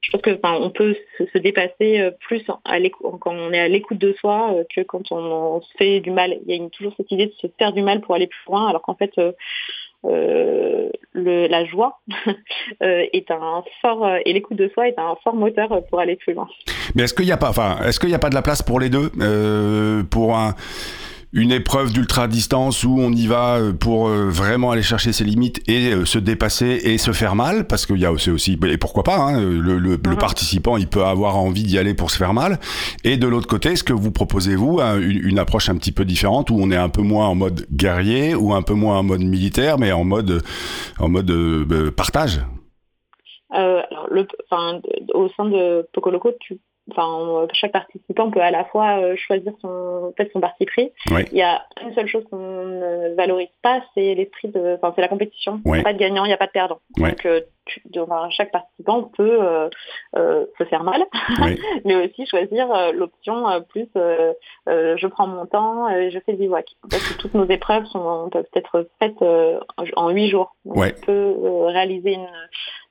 je 0.00 0.10
pense 0.10 0.22
que 0.22 0.38
on 0.42 0.70
peut 0.70 0.96
se, 1.18 1.38
dépasser 1.38 2.00
euh, 2.00 2.10
plus 2.20 2.42
à 2.64 2.78
quand 3.20 3.34
on 3.34 3.52
est 3.52 3.60
à 3.60 3.68
l'écoute 3.68 3.98
de 3.98 4.14
soi 4.14 4.54
euh, 4.54 4.64
que 4.74 4.80
quand 4.80 5.12
on, 5.12 5.60
se 5.60 5.76
fait 5.76 6.00
du 6.00 6.10
mal. 6.10 6.38
Il 6.46 6.54
y 6.54 6.60
a 6.60 6.68
toujours 6.70 6.94
cette 6.96 7.10
idée 7.12 7.26
de 7.26 7.32
se 7.32 7.46
faire 7.58 7.72
du 7.72 7.82
mal 7.82 8.00
pour 8.00 8.14
aller 8.14 8.26
plus 8.26 8.40
loin, 8.46 8.66
alors 8.66 8.82
qu'en 8.82 8.94
fait, 8.94 9.12
euh, 9.18 9.32
le, 10.04 11.46
la 11.48 11.64
joie 11.64 12.00
est 12.80 13.30
un 13.30 13.62
fort 13.82 14.08
et 14.24 14.32
l'écoute 14.32 14.56
de 14.56 14.68
soi 14.68 14.88
est 14.88 14.98
un 14.98 15.16
fort 15.22 15.34
moteur 15.34 15.82
pour 15.88 16.00
aller 16.00 16.16
plus 16.16 16.34
loin. 16.34 16.48
Mais 16.94 17.04
est-ce 17.04 17.14
qu'il 17.14 17.26
n'y 17.26 17.32
a 17.32 17.36
pas, 17.36 17.50
enfin, 17.50 17.78
est-ce 17.84 18.00
qu'il 18.00 18.08
n'y 18.08 18.14
a 18.14 18.18
pas 18.18 18.30
de 18.30 18.34
la 18.34 18.42
place 18.42 18.62
pour 18.62 18.80
les 18.80 18.88
deux, 18.88 19.10
pour 20.10 20.36
un 20.36 20.54
une 21.32 21.52
épreuve 21.52 21.92
d'ultra 21.92 22.26
distance 22.26 22.82
où 22.82 22.96
on 22.98 23.12
y 23.12 23.26
va 23.26 23.56
euh, 23.56 23.72
pour 23.72 24.08
euh, 24.08 24.28
vraiment 24.28 24.72
aller 24.72 24.82
chercher 24.82 25.12
ses 25.12 25.24
limites 25.24 25.62
et 25.68 25.92
euh, 25.92 26.04
se 26.04 26.18
dépasser 26.18 26.80
et 26.84 26.98
se 26.98 27.12
faire 27.12 27.36
mal 27.36 27.66
parce 27.66 27.86
qu'il 27.86 27.98
y 27.98 28.06
a 28.06 28.12
aussi, 28.12 28.30
aussi 28.30 28.58
et 28.66 28.78
pourquoi 28.78 29.04
pas 29.04 29.16
hein, 29.16 29.40
le, 29.40 29.78
le, 29.78 29.78
le, 29.78 30.16
participant 30.16 30.76
il 30.76 30.88
peut 30.88 31.04
avoir 31.04 31.36
envie 31.36 31.62
d'y 31.62 31.78
aller 31.78 31.94
pour 31.94 32.10
se 32.10 32.16
faire 32.16 32.34
mal. 32.34 32.58
Et 33.04 33.16
de 33.16 33.26
l'autre 33.28 33.46
côté 33.46 33.70
est-ce 33.70 33.84
que 33.84 33.92
vous 33.92 34.10
proposez 34.10 34.56
vous 34.56 34.80
une, 34.80 35.28
une, 35.28 35.38
approche 35.38 35.68
un 35.68 35.76
petit 35.76 35.92
peu 35.92 36.04
différente 36.04 36.50
où 36.50 36.56
on 36.58 36.70
est 36.70 36.76
un 36.76 36.88
peu 36.88 37.02
moins 37.02 37.28
en 37.28 37.34
mode 37.34 37.66
guerrier 37.70 38.34
ou 38.34 38.52
un 38.52 38.62
peu 38.62 38.74
moins 38.74 38.98
en 38.98 39.02
mode 39.02 39.22
militaire 39.22 39.78
mais 39.78 39.92
en 39.92 40.04
mode 40.04 40.42
en 40.98 41.08
mode 41.08 41.32
partage? 41.96 42.40
Euh, 43.52 43.82
alors 43.90 44.06
le, 44.10 44.26
au 45.14 45.28
sein 45.36 45.44
de 45.46 45.86
Pocoloco, 45.92 46.30
tu 46.40 46.60
enfin, 46.90 47.46
chaque 47.52 47.72
participant 47.72 48.30
peut 48.30 48.40
à 48.40 48.50
la 48.50 48.64
fois 48.66 49.00
euh, 49.00 49.16
choisir 49.16 49.52
son, 49.60 50.12
peut-être 50.16 50.32
son 50.32 50.40
parti 50.40 50.66
pris. 50.66 50.92
Il 51.32 51.38
y 51.38 51.42
a 51.42 51.64
une 51.82 51.94
seule 51.94 52.08
chose 52.08 52.24
qu'on 52.30 52.38
ne 52.38 53.14
valorise 53.14 53.48
pas, 53.62 53.82
c'est 53.94 54.14
l'esprit 54.14 54.48
de, 54.48 54.76
enfin, 54.76 54.92
c'est 54.94 55.02
la 55.02 55.08
compétition. 55.08 55.60
Il 55.64 55.72
n'y 55.72 55.78
a 55.78 55.82
pas 55.82 55.92
de 55.92 55.98
gagnant, 55.98 56.24
il 56.24 56.28
n'y 56.28 56.34
a 56.34 56.38
pas 56.38 56.46
de 56.46 56.52
perdant. 56.52 56.80
Donc, 56.96 57.26
euh, 57.96 58.26
chaque 58.30 58.52
participant 58.52 59.10
peut 59.16 59.40
euh, 60.16 60.46
se 60.58 60.64
faire 60.64 60.84
mal, 60.84 61.04
mais 61.84 61.96
aussi 61.96 62.26
choisir 62.26 62.66
l'option 62.92 63.44
plus 63.68 63.88
je 63.94 65.06
prends 65.06 65.26
mon 65.26 65.46
temps 65.46 65.88
et 65.88 66.10
je 66.10 66.18
fais 66.20 66.32
le 66.32 66.38
bivouac. 66.38 66.66
Parce 66.90 67.08
que 67.08 67.18
toutes 67.18 67.34
nos 67.34 67.46
épreuves 67.46 67.84
sont, 67.86 68.28
peuvent 68.30 68.46
être 68.54 68.88
faites 68.98 69.22
en 69.96 70.08
huit 70.10 70.30
jours. 70.30 70.54
on 70.64 70.80
peut 71.04 71.34
réaliser 71.66 72.14
une 72.14 72.28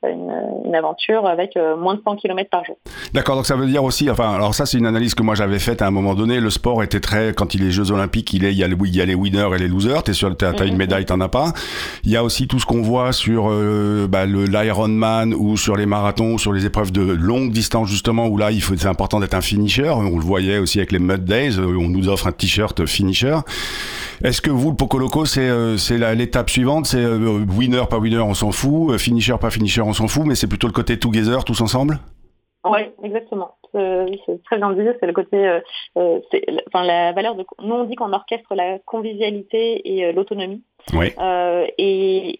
une, 0.07 0.75
aventure 0.75 1.25
avec 1.25 1.57
euh, 1.57 1.75
moins 1.75 1.95
de 1.95 2.01
100 2.05 2.15
km 2.17 2.50
par 2.50 2.63
jour. 2.63 2.77
D'accord, 3.13 3.36
donc 3.36 3.45
ça 3.45 3.55
veut 3.55 3.65
dire 3.65 3.83
aussi, 3.83 4.09
enfin, 4.09 4.33
alors 4.33 4.53
ça 4.53 4.65
c'est 4.65 4.77
une 4.77 4.86
analyse 4.86 5.15
que 5.15 5.24
moi 5.24 5.36
j'avais 5.36 5.59
faite 5.59 5.81
à 5.81 5.88
un 5.88 5.91
moment 5.91 6.13
donné, 6.13 6.39
le 6.39 6.50
sport 6.50 6.83
était 6.83 7.00
très, 7.00 7.33
quand 7.33 7.53
il 7.55 7.65
est 7.65 7.71
Jeux 7.71 7.91
Olympiques, 7.91 8.31
il, 8.33 8.45
est, 8.45 8.51
il, 8.51 8.57
y, 8.57 8.63
a, 8.63 8.67
il 8.67 8.95
y 8.95 9.01
a 9.01 9.05
les 9.05 9.15
winners 9.15 9.50
et 9.55 9.57
les 9.57 9.67
losers, 9.67 10.03
t'es 10.03 10.13
sûr, 10.13 10.36
t'as 10.38 10.51
as 10.51 10.65
une 10.65 10.74
mhm. 10.74 10.77
médaille, 10.77 11.05
t'en 11.05 11.19
as 11.19 11.27
pas. 11.27 11.53
Il 12.03 12.12
y 12.12 12.15
a 12.15 12.24
aussi 12.24 12.48
tout 12.48 12.59
ce 12.59 12.65
qu'on 12.65 12.81
voit 12.81 13.12
sur 13.12 13.50
euh, 13.50 14.07
bah, 14.07 14.25
l'Ironman 14.69 15.33
ou 15.33 15.57
sur 15.57 15.75
les 15.75 15.85
marathons, 15.85 16.38
sur 16.38 16.53
les 16.53 16.65
épreuves 16.65 16.91
de 16.91 17.01
longue 17.01 17.51
distance 17.51 17.89
justement, 17.89 18.27
où 18.27 18.38
là 18.38 18.51
il 18.51 18.61
faut, 18.61 18.75
c'est 18.77 18.88
important 18.88 19.19
d'être 19.19 19.33
un 19.33 19.41
finisher, 19.41 19.89
on 19.89 20.17
le 20.17 20.23
voyait 20.23 20.59
aussi 20.59 20.77
avec 20.77 20.91
les 20.91 20.99
Mud 20.99 21.25
Days, 21.25 21.57
on 21.59 21.89
nous 21.89 22.07
offre 22.07 22.27
un 22.27 22.31
t-shirt 22.31 22.85
finisher. 22.85 23.38
Est-ce 24.23 24.41
que 24.41 24.51
vous, 24.51 24.69
le 24.69 24.75
Poco 24.75 24.99
Loco, 24.99 25.25
c'est 25.25 25.49
c'est 25.77 25.97
l'étape 26.15 26.49
suivante? 26.49 26.85
C'est 26.85 27.05
winner, 27.05 27.83
pas 27.89 27.97
winner, 27.97 28.19
on 28.19 28.33
s'en 28.33 28.51
fout. 28.51 28.97
Finisher, 28.97 29.35
pas 29.39 29.49
finisher, 29.49 29.81
on 29.81 29.93
s'en 29.93 30.07
fout. 30.07 30.25
Mais 30.25 30.35
c'est 30.35 30.47
plutôt 30.47 30.67
le 30.67 30.73
côté 30.73 30.99
together, 30.99 31.43
tous 31.45 31.61
ensemble? 31.61 31.99
Oui, 32.66 32.80
exactement. 33.04 33.56
c'est 33.74 34.44
très 34.44 34.58
bien 34.58 34.74
dit. 34.74 34.82
C'est 35.00 35.08
le 35.08 35.13
côté, 35.13 35.60
enfin 35.96 36.84
la 36.84 37.13
valeur 37.13 37.36
de. 37.36 37.46
Nous 37.62 37.75
on 37.75 37.84
dit 37.86 37.96
qu'on 37.96 38.13
orchestre 38.13 38.54
la 38.56 38.80
convivialité 38.80 39.98
et 39.98 40.12
l'autonomie. 40.12 40.63
Oui. 40.94 41.13
Euh, 41.20 41.68
et 41.78 42.39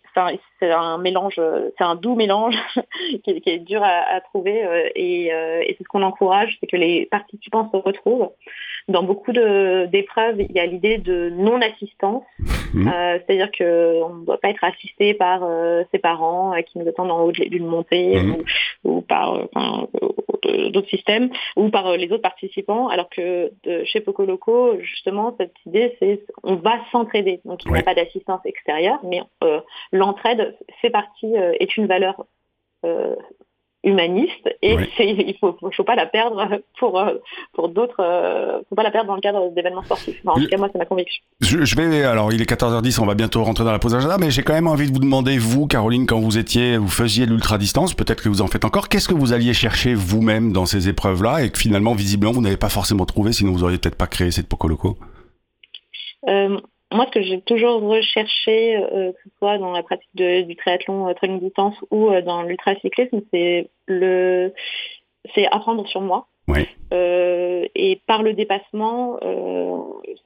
c'est 0.60 0.72
un 0.72 0.98
mélange, 0.98 1.40
c'est 1.78 1.84
un 1.84 1.96
doux 1.96 2.16
mélange 2.16 2.56
qui, 3.24 3.32
est, 3.32 3.42
qui, 3.42 3.50
est 3.50 3.60
dur 3.60 3.84
à, 3.84 4.16
à 4.16 4.22
trouver 4.22 4.66
euh, 4.66 4.90
et, 4.96 5.34
euh, 5.34 5.62
et 5.62 5.76
c'est 5.78 5.84
ce 5.84 5.90
qu'on 5.90 6.02
encourage, 6.02 6.58
c'est 6.60 6.68
que 6.68 6.78
les 6.78 7.06
participants 7.06 7.70
se 7.72 7.78
retrouvent. 7.78 8.32
Dans 8.90 9.04
beaucoup 9.04 9.32
d'épreuves, 9.32 10.42
il 10.42 10.52
y 10.52 10.60
a 10.60 10.66
l'idée 10.66 10.98
de 10.98 11.30
non-assistance, 11.30 12.24
mmh. 12.74 12.88
euh, 12.88 13.20
c'est-à-dire 13.20 13.52
qu'on 13.52 14.16
ne 14.16 14.26
doit 14.26 14.40
pas 14.40 14.50
être 14.50 14.64
assisté 14.64 15.14
par 15.14 15.44
euh, 15.44 15.84
ses 15.92 16.00
parents 16.00 16.54
qui 16.64 16.80
nous 16.80 16.88
attendent 16.88 17.12
en 17.12 17.22
haut 17.22 17.32
d'une 17.32 17.66
montée 17.66 18.22
mmh. 18.22 18.36
ou, 18.84 18.90
ou, 18.90 19.02
par 19.02 19.48
enfin, 19.54 19.88
d'autres 20.70 20.90
systèmes 20.90 21.30
ou 21.56 21.70
par 21.70 21.96
les 21.98 22.12
autres 22.12 22.22
participants, 22.22 22.88
alors 22.88 23.10
que 23.10 23.52
de, 23.64 23.84
chez 23.86 24.02
Poco 24.02 24.26
Loco, 24.26 24.78
justement, 24.80 25.36
cette 25.38 25.54
idée, 25.66 25.96
c'est 26.00 26.24
on 26.44 26.56
va 26.56 26.80
s'entraider. 26.92 27.42
Donc 27.46 27.64
il 27.66 27.72
n'y 27.72 27.80
a 27.80 27.84
pas 27.84 27.96
d'assistance 27.96 28.42
extérieure, 28.46 29.00
mais 29.04 29.22
euh, 29.44 29.62
l'entraide 29.92 30.56
fait 30.82 30.90
partie, 30.90 31.38
euh, 31.38 31.54
est 31.60 31.78
une 31.78 31.88
valeur 31.88 32.26
euh, 32.86 33.16
humaniste 33.84 34.50
et 34.62 34.76
il 35.00 35.36
faut, 35.40 35.58
faut 35.76 35.84
pas 35.84 35.96
la 35.96 36.06
perdre 36.06 36.60
pour 36.80 37.02
pour 37.54 37.70
d'autres 37.70 38.64
faut 38.68 38.76
pas 38.76 38.84
la 38.84 38.92
perdre 38.92 39.08
dans 39.08 39.16
le 39.16 39.22
cadre 39.22 39.52
d'événements 39.54 39.84
sportifs. 39.84 40.20
En 40.26 40.36
tout 40.36 40.48
cas 40.48 40.58
moi 40.58 40.70
c'est 40.72 40.78
ma 40.78 40.86
conviction. 40.86 41.24
Je, 41.42 41.76
vais 41.76 42.04
alors 42.04 42.34
il 42.34 42.42
est 42.42 42.50
14h10 42.50 43.02
on 43.02 43.06
va 43.06 43.16
bientôt 43.16 43.44
rentrer 43.44 43.64
dans 43.64 43.72
la 43.72 43.80
pause 43.80 43.96
agenda 43.96 44.18
mais 44.18 44.32
j'ai 44.32 44.44
quand 44.44 44.54
même 44.54 44.68
envie 44.68 44.88
de 44.88 44.94
vous 44.94 45.00
demander 45.00 45.38
vous 45.38 45.68
Caroline 45.68 46.06
quand 46.06 46.20
vous 46.20 46.38
étiez 46.38 46.78
vous 46.78 46.90
faisiez 46.90 47.26
l'ultra 47.26 47.58
distance 47.58 47.94
peut-être 47.94 48.22
que 48.22 48.30
vous 48.30 48.42
en 48.42 48.48
faites 48.48 48.66
encore 48.66 48.90
qu'est-ce 48.90 49.08
que 49.08 49.14
vous 49.14 49.34
alliez 49.34 49.54
chercher 49.54 49.94
vous-même 49.94 50.52
dans 50.52 50.66
ces 50.66 50.90
épreuves 50.90 51.24
là 51.24 51.44
et 51.44 51.50
que 51.50 51.58
finalement 51.58 51.94
visiblement 51.94 52.34
vous 52.34 52.42
n'avez 52.42 52.58
pas 52.58 52.70
forcément 52.70 53.06
trouvé 53.06 53.32
sinon 53.32 53.54
vous 53.54 53.64
auriez 53.64 53.78
peut-être 53.78 53.98
pas 53.98 54.08
créé 54.08 54.32
cette 54.32 54.48
Pocoloco 54.48 54.98
euh, 56.28 56.60
moi, 56.92 57.06
ce 57.08 57.12
que 57.12 57.22
j'ai 57.22 57.42
toujours 57.42 57.82
recherché, 57.82 58.76
euh, 58.78 59.12
que 59.12 59.18
ce 59.24 59.30
soit 59.38 59.58
dans 59.60 59.72
la 59.72 59.84
pratique 59.84 60.10
du 60.16 60.56
triathlon 60.56 61.08
euh, 61.08 61.14
très 61.14 61.28
longue 61.28 61.42
distance 61.42 61.76
ou 61.92 62.10
euh, 62.10 62.22
dans 62.22 62.42
l'ultracyclisme, 62.42 63.22
c'est 63.32 63.70
le, 63.86 64.54
c'est 65.36 65.46
apprendre 65.48 65.88
sur 65.88 66.02
moi. 66.02 66.28
et 67.76 68.02
par 68.08 68.24
le 68.24 68.34
dépassement, 68.34 69.20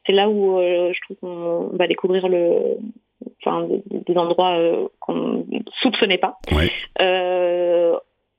c'est 0.05 0.13
là 0.13 0.29
où 0.29 0.57
je 0.61 1.01
trouve 1.01 1.17
qu'on 1.17 1.75
va 1.75 1.87
découvrir 1.87 2.29
le, 2.29 2.77
enfin, 3.41 3.67
des, 3.87 4.17
endroits 4.17 4.57
qu'on 5.01 5.43
ne 5.49 5.59
soupçonnait 5.81 6.17
pas. 6.17 6.39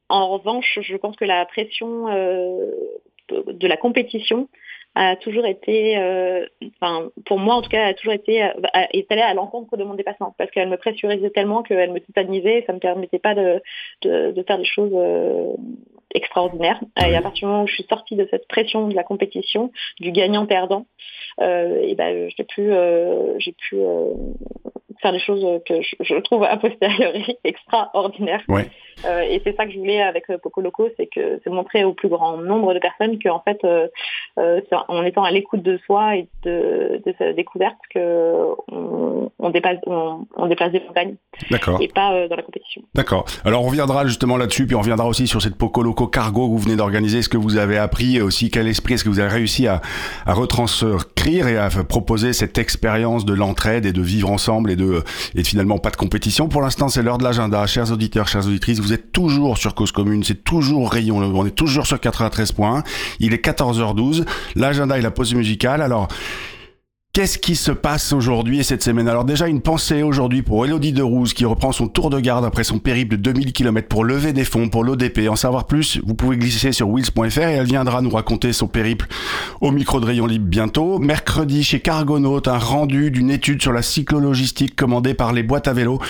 en 0.08 0.28
revanche, 0.28 0.78
je 0.80 0.96
pense 0.96 1.16
que 1.16 1.26
la 1.26 1.44
pression 1.44 2.06
de 3.28 3.66
la 3.66 3.76
compétition 3.76 4.48
a 4.94 5.16
toujours 5.16 5.46
été, 5.46 5.98
euh, 5.98 6.46
enfin 6.80 7.10
pour 7.24 7.38
moi 7.38 7.56
en 7.56 7.62
tout 7.62 7.70
cas, 7.70 7.86
a 7.86 7.94
toujours 7.94 8.12
été, 8.12 8.44
euh, 8.44 8.50
est 8.92 9.10
allée 9.10 9.22
à 9.22 9.34
l'encontre 9.34 9.76
de 9.76 9.82
mon 9.82 9.94
dépassement 9.94 10.34
parce 10.38 10.50
qu'elle 10.52 10.68
me 10.68 10.76
pressurisait 10.76 11.30
tellement 11.30 11.62
qu'elle 11.62 11.92
me 11.92 12.00
titanisait, 12.00 12.58
et 12.58 12.64
ça 12.64 12.72
me 12.72 12.78
permettait 12.78 13.18
pas 13.18 13.34
de, 13.34 13.60
de, 14.02 14.30
de 14.30 14.42
faire 14.44 14.58
des 14.58 14.64
choses 14.64 14.92
euh, 14.94 15.52
extraordinaires. 16.14 16.80
Et 17.04 17.16
à 17.16 17.22
partir 17.22 17.48
du 17.48 17.50
moment 17.50 17.64
où 17.64 17.66
je 17.66 17.74
suis 17.74 17.86
sortie 17.88 18.14
de 18.14 18.28
cette 18.30 18.46
pression 18.46 18.86
de 18.86 18.94
la 18.94 19.02
compétition, 19.02 19.72
du 19.98 20.12
gagnant-perdant, 20.12 20.86
euh, 21.40 21.82
et 21.82 21.96
ben 21.96 22.30
j'ai 22.36 22.44
pu, 22.44 22.70
j'ai 23.38 23.52
pu 23.52 23.76
faire 25.00 25.12
des 25.12 25.20
choses 25.20 25.44
que 25.66 25.82
je, 25.82 25.96
je 26.00 26.16
trouve 26.20 26.44
a 26.44 26.56
posteriori 26.56 27.36
extraordinaires. 27.44 28.42
Ouais. 28.48 28.68
Euh, 29.04 29.22
et 29.22 29.40
c'est 29.44 29.56
ça 29.56 29.66
que 29.66 29.72
je 29.72 29.78
voulais 29.78 30.02
avec 30.02 30.30
euh, 30.30 30.38
Poco 30.38 30.60
Loco, 30.60 30.88
c'est 30.96 31.06
que 31.06 31.40
c'est 31.42 31.50
montrer 31.50 31.84
au 31.84 31.92
plus 31.92 32.08
grand 32.08 32.36
nombre 32.36 32.74
de 32.74 32.78
personnes 32.78 33.18
qu'en 33.22 33.40
fait, 33.40 33.58
euh, 34.38 34.60
euh, 34.72 34.76
en 34.88 35.02
étant 35.04 35.22
à 35.22 35.30
l'écoute 35.30 35.62
de 35.62 35.78
soi 35.86 36.16
et 36.16 36.28
de, 36.42 37.00
de 37.06 37.14
sa 37.18 37.32
découverte, 37.32 37.76
que 37.92 38.34
on, 38.68 39.30
on 39.38 39.50
dépasse, 39.50 39.78
on, 39.86 40.26
on, 40.36 40.46
dépasse 40.48 40.72
des 40.72 40.80
montagnes. 40.80 41.14
D'accord. 41.50 41.80
Et 41.80 41.88
pas 41.88 42.14
euh, 42.14 42.28
dans 42.28 42.34
la 42.34 42.42
compétition. 42.42 42.82
D'accord. 42.94 43.26
Alors 43.44 43.62
on 43.62 43.68
reviendra 43.68 44.06
justement 44.06 44.36
là-dessus, 44.36 44.66
puis 44.66 44.74
on 44.74 44.80
reviendra 44.80 45.06
aussi 45.06 45.28
sur 45.28 45.40
cette 45.40 45.56
Poco 45.56 45.82
Loco 45.82 46.08
Cargo 46.08 46.46
que 46.46 46.52
vous 46.52 46.58
venez 46.58 46.74
d'organiser, 46.74 47.22
ce 47.22 47.28
que 47.28 47.36
vous 47.36 47.58
avez 47.58 47.78
appris, 47.78 48.16
et 48.16 48.22
aussi 48.22 48.50
quel 48.50 48.66
esprit 48.66 48.94
est-ce 48.94 49.04
que 49.04 49.08
vous 49.08 49.20
avez 49.20 49.30
réussi 49.30 49.68
à, 49.68 49.80
à 50.26 50.34
retranscrire 50.34 51.46
et 51.46 51.56
à 51.56 51.68
proposer 51.88 52.32
cette 52.32 52.58
expérience 52.58 53.24
de 53.24 53.34
l'entraide 53.34 53.86
et 53.86 53.92
de 53.92 54.02
vivre 54.02 54.30
ensemble 54.30 54.70
et 54.70 54.76
de, 54.76 55.02
et 55.36 55.44
finalement 55.44 55.78
pas 55.78 55.90
de 55.90 55.96
compétition? 55.96 56.48
Pour 56.48 56.62
l'instant, 56.62 56.88
c'est 56.88 57.02
l'heure 57.02 57.18
de 57.18 57.24
l'agenda. 57.24 57.66
Chers 57.66 57.92
auditeurs, 57.92 58.26
chères 58.26 58.46
auditrices, 58.46 58.80
vous 58.80 58.92
êtes 58.92 59.12
toujours 59.12 59.58
sur 59.58 59.74
Cause 59.74 59.92
Commune, 59.92 60.24
c'est 60.24 60.42
toujours 60.42 60.90
Rayon, 60.90 61.18
on 61.18 61.46
est 61.46 61.54
toujours 61.54 61.86
sur 61.86 62.00
93 62.00 62.52
points. 62.52 62.82
Il 63.20 63.32
est 63.32 63.44
14h12, 63.44 64.23
l'agenda 64.56 64.98
et 64.98 65.02
la 65.02 65.10
pause 65.10 65.34
musicale. 65.34 65.82
Alors, 65.82 66.08
Qu'est-ce 67.14 67.38
qui 67.38 67.54
se 67.54 67.70
passe 67.70 68.12
aujourd'hui 68.12 68.58
et 68.58 68.64
cette 68.64 68.82
semaine? 68.82 69.06
Alors 69.06 69.24
déjà 69.24 69.46
une 69.46 69.60
pensée 69.60 70.02
aujourd'hui 70.02 70.42
pour 70.42 70.66
Elodie 70.66 70.92
Derouze 70.92 71.32
qui 71.32 71.44
reprend 71.44 71.70
son 71.70 71.86
tour 71.86 72.10
de 72.10 72.18
garde 72.18 72.44
après 72.44 72.64
son 72.64 72.80
périple 72.80 73.16
de 73.16 73.22
2000 73.22 73.52
km 73.52 73.86
pour 73.86 74.02
lever 74.02 74.32
des 74.32 74.42
fonds 74.42 74.68
pour 74.68 74.82
l'ODP. 74.82 75.28
En 75.28 75.36
savoir 75.36 75.68
plus, 75.68 76.00
vous 76.04 76.14
pouvez 76.14 76.36
glisser 76.36 76.72
sur 76.72 76.88
wheels.fr 76.88 77.38
et 77.38 77.52
elle 77.52 77.66
viendra 77.66 78.02
nous 78.02 78.10
raconter 78.10 78.52
son 78.52 78.66
périple 78.66 79.06
au 79.60 79.70
micro 79.70 80.00
de 80.00 80.06
Rayon 80.06 80.26
Libre 80.26 80.46
bientôt. 80.48 80.98
Mercredi 80.98 81.62
chez 81.62 81.78
Cargonaut, 81.78 82.48
un 82.48 82.58
rendu 82.58 83.12
d'une 83.12 83.30
étude 83.30 83.62
sur 83.62 83.72
la 83.72 83.82
cyclologistique 83.82 84.74
commandée 84.74 85.14
par 85.14 85.32
les 85.32 85.44
boîtes 85.44 85.68
à 85.68 85.72
vélo. 85.72 86.00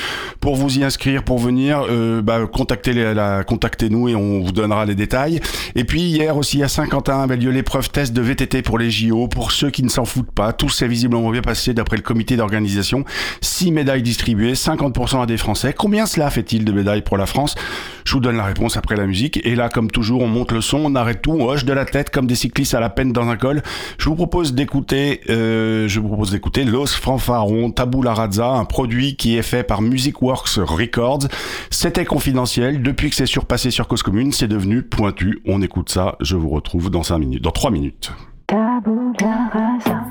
Pour 0.40 0.56
vous 0.56 0.78
y 0.78 0.84
inscrire, 0.84 1.22
pour 1.22 1.38
venir, 1.38 1.84
euh, 1.90 2.22
bah, 2.22 2.46
contactez, 2.50 2.94
la, 2.94 3.44
contactez-nous 3.44 4.08
et 4.08 4.14
on 4.14 4.42
vous 4.42 4.52
donnera 4.52 4.86
les 4.86 4.94
détails. 4.94 5.40
Et 5.74 5.84
puis 5.84 6.00
hier 6.00 6.34
aussi 6.38 6.62
à 6.62 6.68
Saint-Quentin 6.68 7.20
avait 7.20 7.36
lieu 7.36 7.50
l'épreuve 7.50 7.90
test 7.90 8.14
de 8.14 8.22
VTT 8.22 8.62
pour 8.62 8.78
les 8.78 8.90
JO. 8.90 9.28
Pour 9.28 9.52
ceux 9.52 9.68
qui 9.68 9.82
ne 9.82 9.90
s'en 9.90 10.06
foutent 10.06 10.32
pas, 10.32 10.54
tous 10.54 10.70
ces 10.70 10.93
visiblement 10.94 11.30
bien 11.30 11.42
passé 11.42 11.74
d'après 11.74 11.96
le 11.96 12.02
comité 12.02 12.36
d'organisation. 12.36 13.04
6 13.40 13.72
médailles 13.72 14.02
distribuées, 14.02 14.52
50% 14.52 15.22
à 15.22 15.26
des 15.26 15.36
Français. 15.36 15.74
Combien 15.76 16.06
cela 16.06 16.30
fait-il 16.30 16.64
de 16.64 16.70
médailles 16.70 17.02
pour 17.02 17.16
la 17.16 17.26
France? 17.26 17.56
Je 18.04 18.12
vous 18.12 18.20
donne 18.20 18.36
la 18.36 18.44
réponse 18.44 18.76
après 18.76 18.94
la 18.94 19.06
musique. 19.06 19.40
Et 19.44 19.56
là, 19.56 19.68
comme 19.68 19.90
toujours, 19.90 20.22
on 20.22 20.28
monte 20.28 20.52
le 20.52 20.60
son, 20.60 20.78
on 20.84 20.94
arrête 20.94 21.20
tout, 21.20 21.32
on 21.32 21.46
hoche 21.46 21.64
de 21.64 21.72
la 21.72 21.84
tête 21.84 22.10
comme 22.10 22.26
des 22.26 22.36
cyclistes 22.36 22.74
à 22.74 22.80
la 22.80 22.90
peine 22.90 23.12
dans 23.12 23.28
un 23.28 23.36
col. 23.36 23.62
Je 23.98 24.08
vous 24.08 24.14
propose 24.14 24.54
d'écouter, 24.54 25.20
euh, 25.30 25.88
je 25.88 25.98
vous 25.98 26.08
propose 26.08 26.30
d'écouter 26.30 26.64
Los 26.64 26.86
Fanfarons 26.86 27.72
Tabula 27.72 28.14
Raza, 28.14 28.46
un 28.46 28.64
produit 28.64 29.16
qui 29.16 29.36
est 29.36 29.42
fait 29.42 29.64
par 29.64 29.82
Musicworks 29.82 30.58
Records. 30.58 31.26
C'était 31.70 32.04
confidentiel. 32.04 32.82
Depuis 32.82 33.10
que 33.10 33.16
c'est 33.16 33.26
surpassé 33.26 33.72
sur 33.72 33.88
Cause 33.88 34.04
Commune, 34.04 34.30
c'est 34.30 34.48
devenu 34.48 34.82
pointu. 34.82 35.40
On 35.44 35.60
écoute 35.60 35.90
ça. 35.90 36.16
Je 36.20 36.36
vous 36.36 36.50
retrouve 36.50 36.90
dans 36.90 37.02
5 37.02 37.18
minutes, 37.18 37.42
dans 37.42 37.50
3 37.50 37.72
minutes. 37.72 38.12
Tabula 38.46 40.03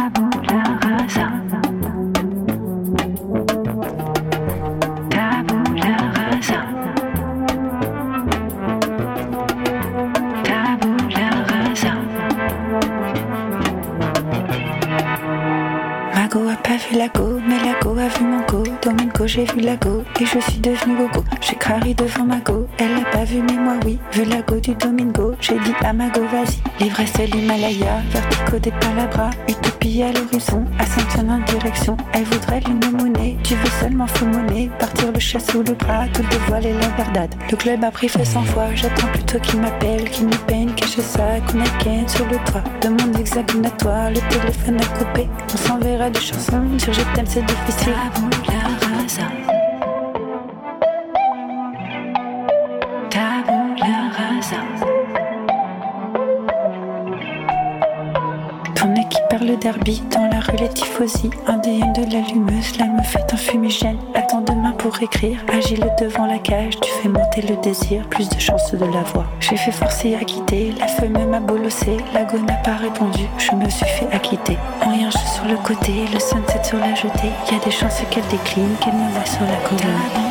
rasa. 0.00 0.29
Vu 16.88 16.96
la 16.96 17.08
go, 17.08 17.38
mais 17.46 17.58
la 17.58 17.78
go 17.80 17.96
a 17.98 18.08
vu 18.08 18.24
mon 18.24 18.40
go. 18.46 18.62
Domingo, 18.82 19.26
j'ai 19.26 19.44
vu 19.44 19.60
la 19.60 19.76
go 19.76 20.02
et 20.20 20.24
je 20.24 20.38
suis 20.38 20.60
devenu 20.60 20.96
gogo. 20.96 21.24
J'ai 21.40 21.56
crari 21.56 21.94
devant 21.94 22.24
ma 22.24 22.38
go, 22.38 22.66
elle 22.78 22.94
l'a 22.94 23.10
pas 23.10 23.24
vu, 23.24 23.42
mais 23.42 23.56
moi 23.56 23.74
oui. 23.84 23.98
Vu 24.12 24.24
la 24.24 24.42
go 24.42 24.58
du 24.58 24.74
Domingo, 24.74 25.34
j'ai 25.40 25.58
dit 25.58 25.74
à 25.82 25.92
ma 25.92 26.08
go, 26.08 26.22
vas-y. 26.32 26.60
L'ivresse 26.82 27.18
l'Himalaya, 27.32 28.00
vertigo 28.10 28.58
des 28.58 28.72
palabras. 28.72 29.30
Utopie 29.48 30.02
à 30.02 30.12
l'horizon, 30.12 30.64
Ascension 30.78 31.28
en 31.28 31.38
direction. 31.40 31.96
Elle 32.12 32.24
voudrait 32.24 32.60
l'une 32.60 32.80
monnaie, 33.20 33.36
tu 33.42 33.54
veux 33.54 33.70
seulement 33.80 34.06
fou 34.06 34.26
monnaie. 34.26 34.70
Partir 34.78 35.12
le 35.12 35.18
chat 35.18 35.40
sous 35.40 35.62
le 35.62 35.74
bras, 35.74 36.06
tout 36.12 36.22
dévoiler 36.22 36.72
la 36.72 36.88
verdade. 36.88 37.34
Le 37.50 37.56
club 37.56 37.84
a 37.84 37.90
pris 37.90 38.08
fait 38.08 38.24
100 38.24 38.42
fois, 38.44 38.74
j'attends 38.74 39.08
plutôt 39.08 39.38
qu'il 39.40 39.60
m'appelle, 39.60 40.08
qu'il 40.10 40.26
me 40.26 40.36
peine, 40.46 40.74
cacher 40.74 41.02
ça, 41.02 41.40
qu'on 41.46 41.60
a 41.60 42.08
sur 42.08 42.26
le 42.26 42.36
toit. 42.50 42.62
De 42.82 42.88
mon 42.88 43.18
hexagone 43.18 43.66
à 43.66 43.70
toi, 43.70 44.10
le 44.10 44.20
téléphone 44.28 44.78
a 44.80 44.98
coupé. 44.98 45.28
On 45.52 45.56
s'enverra 45.56 46.10
des 46.10 46.20
chansons 46.20 46.78
sur 46.78 46.92
je 46.92 47.00
t'aime, 47.14 47.26
c'est 47.26 47.44
difficile. 47.44 47.92
Tabula 47.92 48.62
rasa. 48.80 49.26
Tabula 53.10 54.10
rasa. 54.16 54.56
Ton 58.74 58.94
équipe 58.94 59.28
parle 59.28 59.58
derby 59.58 60.02
dans 60.10 60.29
les 60.56 60.68
tifosi. 60.68 61.30
Un 61.46 61.58
DM 61.58 61.92
de 61.92 62.12
l'allumeuse, 62.12 62.78
la 62.78 62.86
me 62.86 63.02
fait 63.02 63.32
un 63.32 63.36
fumigène. 63.36 63.98
Attends 64.14 64.40
demain 64.40 64.72
pour 64.72 65.00
écrire. 65.02 65.38
Agile 65.52 65.86
devant 66.00 66.26
la 66.26 66.38
cage, 66.38 66.78
tu 66.80 66.90
fais 66.90 67.08
monter 67.08 67.42
le 67.42 67.56
désir, 67.56 68.06
plus 68.08 68.28
de 68.28 68.38
chances 68.38 68.72
de 68.72 68.84
l'avoir. 68.84 69.26
J'ai 69.40 69.56
fait 69.56 69.72
forcer 69.72 70.14
à 70.14 70.24
quitter, 70.24 70.72
la 70.78 70.86
femme 70.86 71.18
m'a 71.28 71.40
bolossé, 71.40 71.96
la 72.14 72.24
go 72.24 72.38
n'a 72.38 72.54
pas 72.54 72.76
répondu, 72.76 73.24
je 73.38 73.54
me 73.54 73.68
suis 73.68 73.86
fait 73.86 74.08
acquitter. 74.12 74.56
En 74.84 74.90
rien, 74.90 75.10
je 75.10 75.18
suis 75.18 75.28
sur 75.28 75.44
le 75.46 75.56
côté, 75.56 75.92
le 76.12 76.20
sunset 76.20 76.62
sur 76.64 76.78
la 76.78 76.94
jetée. 76.94 77.30
Y 77.50 77.54
a 77.54 77.64
des 77.64 77.70
chances 77.70 78.02
qu'elle 78.10 78.26
décline, 78.30 78.74
qu'elle 78.80 78.94
me 78.94 79.10
voit 79.12 79.26
sur 79.26 79.42
la 79.42 79.56
colonne. 79.68 80.29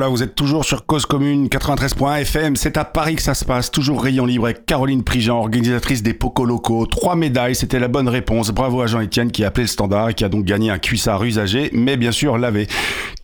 Voilà, 0.00 0.10
vous 0.10 0.22
êtes 0.22 0.34
toujours 0.34 0.64
sur 0.64 0.86
Cause 0.86 1.04
Commune 1.04 1.48
93.1 1.48 2.22
FM. 2.22 2.56
C'est 2.56 2.78
à 2.78 2.86
Paris 2.86 3.16
que 3.16 3.22
ça 3.22 3.34
se 3.34 3.44
passe. 3.44 3.70
Toujours 3.70 4.02
rayon 4.02 4.24
libre 4.24 4.46
avec 4.46 4.64
Caroline 4.64 5.04
Prigent, 5.04 5.38
organisatrice 5.38 6.02
des 6.02 6.14
Pocos 6.14 6.46
locaux. 6.46 6.86
Trois 6.86 7.16
médailles, 7.16 7.54
c'était 7.54 7.78
la 7.78 7.88
bonne 7.88 8.08
réponse. 8.08 8.50
Bravo 8.50 8.80
à 8.80 8.86
Jean-Etienne 8.86 9.30
qui 9.30 9.44
a 9.44 9.48
appelé 9.48 9.64
le 9.64 9.68
standard 9.68 10.08
et 10.08 10.14
qui 10.14 10.24
a 10.24 10.30
donc 10.30 10.46
gagné 10.46 10.70
un 10.70 10.78
cuissard 10.78 11.22
usagé, 11.22 11.68
mais 11.74 11.98
bien 11.98 12.12
sûr 12.12 12.38
lavé. 12.38 12.66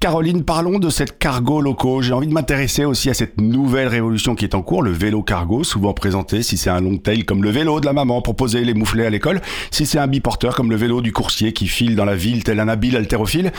Caroline, 0.00 0.44
parlons 0.44 0.78
de 0.78 0.90
cette 0.90 1.18
cargo 1.18 1.62
locaux. 1.62 2.02
J'ai 2.02 2.12
envie 2.12 2.26
de 2.26 2.34
m'intéresser 2.34 2.84
aussi 2.84 3.08
à 3.08 3.14
cette 3.14 3.40
nouvelle 3.40 3.88
révolution 3.88 4.34
qui 4.34 4.44
est 4.44 4.54
en 4.54 4.60
cours, 4.60 4.82
le 4.82 4.90
vélo 4.90 5.22
cargo, 5.22 5.64
souvent 5.64 5.94
présenté 5.94 6.42
si 6.42 6.58
c'est 6.58 6.68
un 6.68 6.82
long 6.82 6.98
tail 6.98 7.24
comme 7.24 7.42
le 7.42 7.48
vélo 7.48 7.80
de 7.80 7.86
la 7.86 7.94
maman 7.94 8.20
poser 8.20 8.62
les 8.64 8.74
mouflets 8.74 9.06
à 9.06 9.10
l'école, 9.10 9.40
si 9.70 9.86
c'est 9.86 9.98
un 9.98 10.08
biporteur 10.08 10.54
comme 10.54 10.68
le 10.68 10.76
vélo 10.76 11.00
du 11.00 11.14
coursier 11.14 11.54
qui 11.54 11.68
file 11.68 11.96
dans 11.96 12.04
la 12.04 12.16
ville 12.16 12.44
tel 12.44 12.60
un 12.60 12.68
habile 12.68 12.98
haltérophile. 12.98 13.50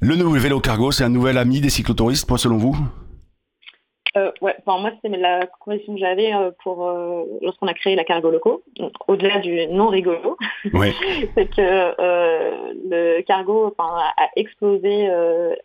Le 0.00 0.14
nouveau 0.14 0.38
vélo 0.38 0.60
cargo, 0.60 0.92
c'est 0.92 1.02
un 1.02 1.08
nouvel 1.08 1.36
ami 1.38 1.60
des 1.60 1.70
cyclotouristes, 1.70 2.24
selon 2.38 2.56
vous? 2.56 2.78
Euh, 4.18 4.32
ouais, 4.40 4.54
enfin, 4.64 4.80
moi, 4.80 4.90
c'est 5.02 5.08
la 5.08 5.46
conviction 5.46 5.94
que 5.94 6.00
j'avais 6.00 6.34
euh, 6.34 6.50
pour 6.62 6.88
euh, 6.88 7.24
lorsqu'on 7.42 7.66
a 7.66 7.74
créé 7.74 7.94
la 7.94 8.04
Cargo 8.04 8.30
Loco, 8.30 8.62
au-delà 9.06 9.38
du 9.38 9.66
non 9.68 9.88
rigolo, 9.88 10.36
ouais. 10.72 10.92
c'est 11.34 11.48
que 11.48 11.94
le 12.88 13.22
cargo 13.22 13.74
a 13.78 14.28
explosé 14.36 15.08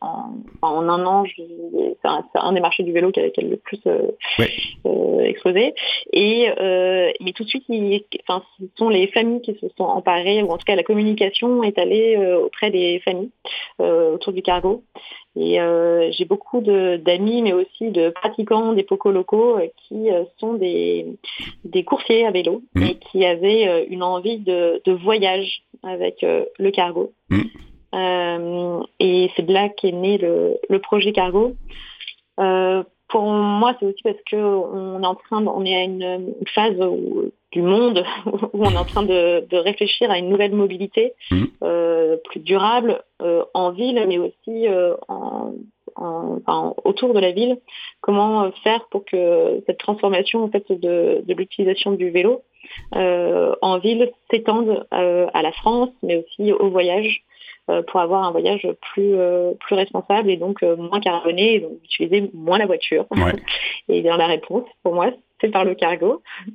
en, 0.02 0.36
en, 0.62 0.90
un 0.90 1.06
an. 1.06 1.24
C'est 1.26 2.08
un, 2.08 2.24
un, 2.36 2.54
des 2.54 2.62
marchés 2.62 2.84
du 2.84 2.92
vélo 2.92 3.12
qui 3.12 3.20
a, 3.20 3.30
qui 3.30 3.42
a 3.42 3.44
le 3.44 3.58
plus 3.58 3.82
ouais. 4.40 5.28
explosé. 5.28 5.74
Et 6.12 6.50
mais 7.22 7.32
tout 7.34 7.44
de 7.44 7.50
suite, 7.50 7.66
il, 7.70 8.04
ce 8.12 8.66
sont 8.78 8.90
les 8.90 9.08
familles 9.08 9.42
qui 9.42 9.56
se 9.56 9.68
sont 9.78 9.86
emparées, 9.86 10.44
ou 10.44 10.50
en 10.50 10.58
tout 10.58 10.66
cas 10.66 10.76
la 10.76 10.84
communication 10.84 11.64
est 11.64 11.78
allée 11.78 12.18
auprès 12.18 12.72
des 12.72 13.00
familles 13.04 13.32
autour 13.80 14.34
du 14.34 14.42
cargo. 14.42 14.84
Et 15.36 15.60
euh, 15.60 16.12
j'ai 16.12 16.26
beaucoup 16.26 16.62
d'amis, 16.62 17.42
mais 17.42 17.54
aussi 17.54 17.90
de 17.90 18.10
pratiquants 18.10 18.74
des 18.74 18.84
pocos 18.84 19.12
locaux 19.12 19.58
euh, 19.58 19.68
qui 19.78 20.12
euh, 20.12 20.26
sont 20.38 20.54
des, 20.54 21.08
des 21.66 21.84
coursiers 21.84 22.26
à 22.26 22.32
vélo 22.32 22.62
Mmh. 22.76 22.84
et 22.84 22.96
qui 22.96 23.26
avaient 23.26 23.68
euh, 23.68 23.86
une 23.90 24.04
envie 24.04 24.38
de, 24.38 24.82
de 24.86 24.92
voyage 24.92 25.64
avec 25.82 26.24
euh, 26.24 26.46
le 26.60 26.72
cargo. 26.72 27.12
Mmh. 27.30 27.42
Et 29.00 29.30
c'est 29.36 29.46
de 29.46 29.54
là 29.54 29.70
qu'est 29.70 29.92
né 29.92 30.18
le, 30.18 30.58
le 30.68 30.80
projet 30.80 31.14
cargo. 31.14 31.54
Pour 33.14 33.26
moi, 33.26 33.76
c'est 33.80 33.86
aussi 33.86 34.02
parce 34.04 34.18
que 34.26 34.36
on 34.36 35.04
est 35.04 35.06
en 35.06 35.14
train, 35.14 35.42
de, 35.42 35.48
on 35.48 35.64
est 35.64 35.76
à 35.76 35.84
une, 35.84 36.02
une 36.02 36.48
phase 36.48 36.80
où, 36.80 37.32
du 37.52 37.62
monde 37.62 38.04
où 38.54 38.66
on 38.66 38.72
est 38.72 38.78
en 38.78 38.86
train 38.86 39.04
de, 39.04 39.46
de 39.48 39.58
réfléchir 39.58 40.10
à 40.10 40.18
une 40.18 40.30
nouvelle 40.30 40.54
mobilité 40.54 41.14
Mmh. 41.30 41.44
euh, 41.64 42.18
plus 42.26 42.40
durable 42.40 43.04
euh, 43.22 43.44
en 43.54 43.70
ville, 43.72 44.04
mais 44.08 44.18
aussi 44.18 44.68
euh, 44.68 44.96
en, 45.08 45.54
autour 46.84 47.14
de 47.14 47.20
la 47.20 47.32
ville. 47.32 47.60
Comment 48.02 48.46
euh, 48.46 48.50
faire 48.64 48.88
pour 48.90 49.06
que 49.06 49.62
cette 49.68 49.78
transformation 49.78 50.44
en 50.44 50.50
fait 50.50 50.66
de, 50.72 51.24
de 51.24 51.34
l'utilisation 51.36 51.92
du 51.92 52.10
vélo 52.10 52.42
euh, 52.96 53.54
en 53.62 53.78
ville 53.78 54.12
s'étende 54.32 54.88
euh, 54.94 55.28
à 55.34 55.42
la 55.44 55.52
France, 55.52 55.90
mais 56.02 56.24
aussi 56.24 56.52
au 56.52 56.70
voyage 56.70 57.24
pour 57.66 58.00
avoir 58.00 58.24
un 58.24 58.32
voyage 58.32 58.68
plus 58.94 59.16
euh, 59.16 59.54
plus 59.60 59.76
responsable 59.76 60.30
et 60.30 60.38
donc 60.38 60.64
euh, 60.64 60.76
moins 60.76 61.00
carboné, 61.00 61.56
et 61.56 61.60
donc 61.62 61.74
utiliser 61.84 62.30
moins 62.34 62.58
la 62.58 62.66
voiture. 62.66 63.06
Ouais. 63.12 63.34
Et 63.90 64.02
bien 64.02 64.16
la 64.16 64.28
réponse, 64.28 64.64
pour 64.82 64.94
moi, 64.94 65.12
par 65.50 65.66
le 65.66 65.76
cargo 65.76 66.22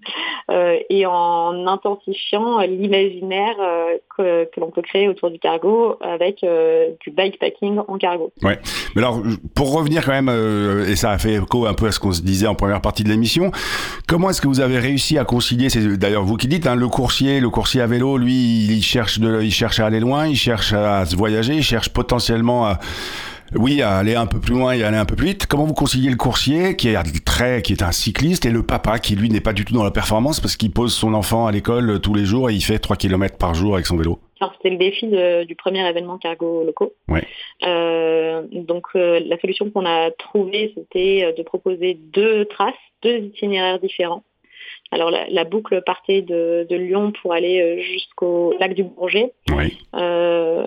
Euh, 0.50 0.78
et 0.88 1.04
en 1.04 1.66
intensifiant 1.66 2.60
l'imaginaire 2.60 3.54
euh, 3.60 3.98
que, 4.16 4.48
que 4.50 4.60
l'on 4.60 4.70
peut 4.70 4.80
créer 4.80 5.06
autour 5.06 5.30
du 5.30 5.38
cargo 5.38 5.98
avec 6.00 6.42
euh, 6.42 6.88
du 7.00 7.10
bikepacking 7.10 7.80
en 7.86 7.98
cargo. 7.98 8.32
Mais 8.42 8.58
alors, 8.96 9.22
pour 9.54 9.74
revenir 9.74 10.06
quand 10.06 10.12
même, 10.12 10.30
euh, 10.30 10.88
et 10.88 10.96
ça 10.96 11.10
a 11.10 11.18
fait 11.18 11.34
écho 11.34 11.66
un 11.66 11.74
peu 11.74 11.86
à 11.86 11.92
ce 11.92 12.00
qu'on 12.00 12.12
se 12.12 12.22
disait 12.22 12.46
en 12.46 12.54
première 12.54 12.80
partie 12.80 13.04
de 13.04 13.10
l'émission, 13.10 13.50
comment 14.06 14.30
est-ce 14.30 14.40
que 14.40 14.48
vous 14.48 14.60
avez 14.60 14.78
réussi 14.78 15.18
à 15.18 15.24
concilier, 15.26 15.68
c'est 15.68 15.98
d'ailleurs 15.98 16.24
vous 16.24 16.38
qui 16.38 16.48
dites, 16.48 16.66
hein, 16.66 16.76
le 16.76 16.88
coursier, 16.88 17.40
le 17.40 17.50
coursier 17.50 17.82
à 17.82 17.86
vélo, 17.86 18.16
lui, 18.16 18.32
il 18.32 18.82
cherche, 18.82 19.18
de, 19.18 19.42
il 19.42 19.52
cherche 19.52 19.80
à 19.80 19.86
aller 19.86 20.00
loin, 20.00 20.26
il 20.26 20.36
cherche 20.36 20.72
à 20.72 21.04
se 21.04 21.14
voyager, 21.14 21.56
il 21.56 21.62
cherche 21.62 21.90
potentiellement 21.90 22.64
à, 22.64 22.78
oui, 23.56 23.82
à 23.82 23.96
aller 23.96 24.14
un 24.14 24.26
peu 24.26 24.40
plus 24.40 24.54
loin 24.54 24.72
et 24.72 24.82
aller 24.82 24.96
un 24.96 25.04
peu 25.04 25.16
plus 25.16 25.26
vite. 25.28 25.46
Comment 25.46 25.64
vous 25.64 25.74
conciliez 25.74 26.10
le 26.10 26.16
coursier, 26.16 26.76
qui 26.76 26.88
est 26.88 27.24
très, 27.24 27.62
qui 27.62 27.72
est 27.72 27.82
un 27.82 27.92
cycliste, 27.92 28.44
et 28.46 28.50
le 28.50 28.62
papa, 28.62 28.98
qui 28.98 29.16
lui 29.16 29.28
n'est 29.30 29.40
pas 29.40 29.52
du 29.52 29.64
tout 29.64 29.74
dans 29.74 29.84
la 29.84 29.90
performance 29.90 30.40
parce 30.40 30.56
qu'il 30.56 30.70
pose 30.72 30.94
son 30.94 31.14
enfant 31.14 31.46
à 31.46 31.52
l'école 31.52 31.90
euh, 31.90 31.98
tous 31.98 32.14
les 32.14 32.24
jours 32.24 32.50
et 32.50 32.54
il 32.54 32.62
fait 32.62 32.78
3 32.78 32.96
km 32.96 33.36
par 33.38 33.54
jour 33.54 33.74
avec 33.74 33.86
son 33.86 33.96
vélo? 33.96 34.18
Alors, 34.40 34.52
c'était 34.56 34.70
le 34.70 34.76
défi 34.76 35.06
de- 35.08 35.44
du 35.44 35.56
premier 35.56 35.86
événement 35.88 36.18
cargo 36.18 36.62
locaux. 36.64 36.92
Ouais. 37.08 37.24
Euh, 37.66 38.42
donc 38.52 38.86
euh, 38.94 39.20
la 39.26 39.38
solution 39.40 39.68
qu'on 39.70 39.84
a 39.86 40.10
trouvée, 40.12 40.72
c'était 40.76 41.34
de 41.36 41.42
proposer 41.42 41.94
deux 42.12 42.44
traces, 42.44 42.74
deux 43.02 43.16
itinéraires 43.18 43.80
différents. 43.80 44.22
Alors 44.92 45.10
la, 45.10 45.28
la 45.28 45.44
boucle 45.44 45.82
partait 45.84 46.22
de, 46.22 46.66
de 46.70 46.76
Lyon 46.76 47.12
pour 47.20 47.32
aller 47.34 47.82
jusqu'au 47.82 48.54
lac 48.60 48.74
du 48.74 48.84
Bourget. 48.84 49.32
Oui. 49.54 49.76
Euh, 49.94 50.64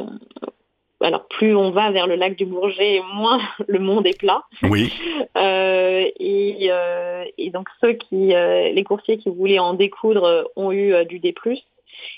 alors 1.01 1.27
plus 1.27 1.55
on 1.55 1.71
va 1.71 1.91
vers 1.91 2.07
le 2.07 2.15
lac 2.15 2.35
du 2.35 2.45
Bourget, 2.45 3.01
moins 3.13 3.39
le 3.67 3.79
monde 3.79 4.07
est 4.07 4.17
plat. 4.17 4.43
Oui. 4.63 4.91
Euh, 5.37 6.09
et, 6.19 6.67
euh, 6.71 7.23
et 7.37 7.51
donc 7.51 7.69
ceux 7.79 7.93
qui, 7.93 8.35
euh, 8.35 8.69
les 8.71 8.83
coursiers 8.83 9.17
qui 9.17 9.29
voulaient 9.29 9.59
en 9.59 9.73
découdre 9.73 10.51
ont 10.55 10.71
eu 10.73 11.05
du 11.05 11.19
D+. 11.19 11.33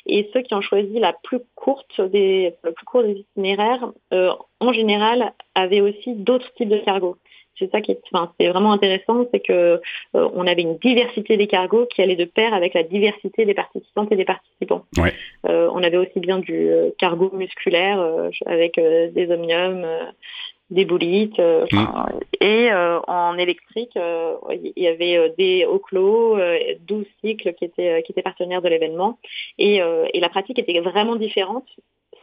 Et 0.06 0.30
ceux 0.34 0.42
qui 0.42 0.54
ont 0.54 0.62
choisi 0.62 1.00
la 1.00 1.14
plus 1.14 1.40
courte 1.56 2.02
des, 2.02 2.54
le 2.64 2.72
plus 2.72 2.86
court 2.86 3.04
des 3.04 3.14
itinéraires, 3.14 3.92
euh, 4.14 4.34
en 4.60 4.74
général, 4.74 5.34
avaient 5.56 5.82
aussi 5.82 6.14
d'autres 6.14 6.52
types 6.54 6.70
de 6.70 6.78
cargos. 6.78 7.18
C'est 7.60 7.72
ça 7.72 7.82
qui 7.82 7.92
est, 7.92 8.00
enfin, 8.12 8.32
c'est 8.40 8.48
vraiment 8.48 8.72
intéressant, 8.72 9.28
c'est 9.32 9.40
que 9.40 9.54
euh, 10.16 10.30
on 10.34 10.48
avait 10.48 10.64
une 10.64 10.78
diversité 10.78 11.38
des 11.38 11.48
cargos 11.48 11.86
qui 11.86 12.02
allait 12.02 12.16
de 12.16 12.26
pair 12.26 12.54
avec 12.54 12.74
la 12.74 12.84
diversité 12.84 13.46
des 13.46 13.54
participantes 13.54 14.12
et 14.12 14.16
des 14.16 14.26
participants. 14.26 14.86
Ouais. 14.98 15.14
Euh, 15.48 15.70
on 15.74 15.84
avait 15.84 15.98
aussi 15.98 16.20
bien 16.20 16.40
du 16.40 16.70
euh, 16.70 16.90
cargo 16.98 17.30
musculaire 17.34 18.00
euh, 18.00 18.30
avec 18.46 18.80
des 18.80 19.32
omniums, 19.32 19.86
des 20.70 20.86
boulites, 20.86 21.40
enfin, 21.40 22.08
et 22.42 22.70
en 22.74 23.38
électrique, 23.38 23.96
il 23.96 24.72
y 24.76 24.88
avait 24.88 25.34
des 25.38 25.66
Oclo, 25.66 26.38
euh, 26.38 26.58
12 26.88 27.06
cycles 27.24 27.54
qui 27.54 27.66
étaient, 27.66 28.02
qui 28.04 28.12
étaient 28.12 28.22
partenaires 28.24 28.62
de 28.62 28.70
l'événement. 28.70 29.20
Et, 29.60 29.82
et 30.14 30.20
la 30.20 30.30
pratique 30.30 30.58
était 30.58 30.80
vraiment 30.80 31.16
différente. 31.16 31.68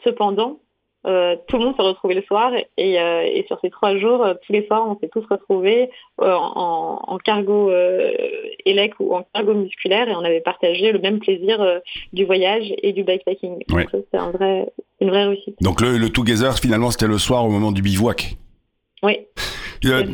Cependant, 0.05 0.59
euh, 1.07 1.37
tout 1.49 1.57
le 1.59 1.65
monde 1.65 1.77
se 1.77 1.83
retrouvait 1.83 2.15
le 2.15 2.23
soir 2.23 2.53
et, 2.77 3.01
euh, 3.01 3.23
et 3.23 3.45
sur 3.47 3.59
ces 3.61 3.71
trois 3.71 3.97
jours, 3.97 4.25
euh, 4.25 4.35
tous 4.47 4.53
les 4.53 4.67
soirs, 4.67 4.87
on 4.87 4.99
s'est 4.99 5.09
tous 5.09 5.25
retrouvés 5.31 5.91
en, 6.19 7.01
en 7.07 7.19
cargo 7.19 7.71
élec 8.67 8.95
ou 9.01 9.15
en 9.15 9.25
cargo 9.35 9.55
musculaire 9.55 10.09
et 10.09 10.15
on 10.15 10.25
avait 10.25 10.41
partagé 10.41 10.93
le 10.93 10.99
même 10.99 11.19
plaisir 11.19 11.81
du 12.13 12.25
voyage 12.25 12.73
et 12.83 12.93
du 12.93 13.05
bikepacking. 13.05 13.65
Ouais. 13.73 13.85
Donc 13.85 13.91
ça, 13.91 13.99
c'est 14.11 14.19
un 14.19 14.31
vrai, 14.31 14.67
une 15.01 15.09
vraie 15.09 15.25
réussite. 15.25 15.57
Donc 15.63 15.81
le, 15.81 15.97
le 15.97 16.09
together, 16.11 16.59
finalement, 16.59 16.91
c'était 16.91 17.07
le 17.07 17.19
soir 17.19 17.45
au 17.45 17.49
moment 17.49 17.73
du 17.73 17.83
bivouac? 17.83 18.37
Oui. 19.03 19.27
Euh, 19.87 20.05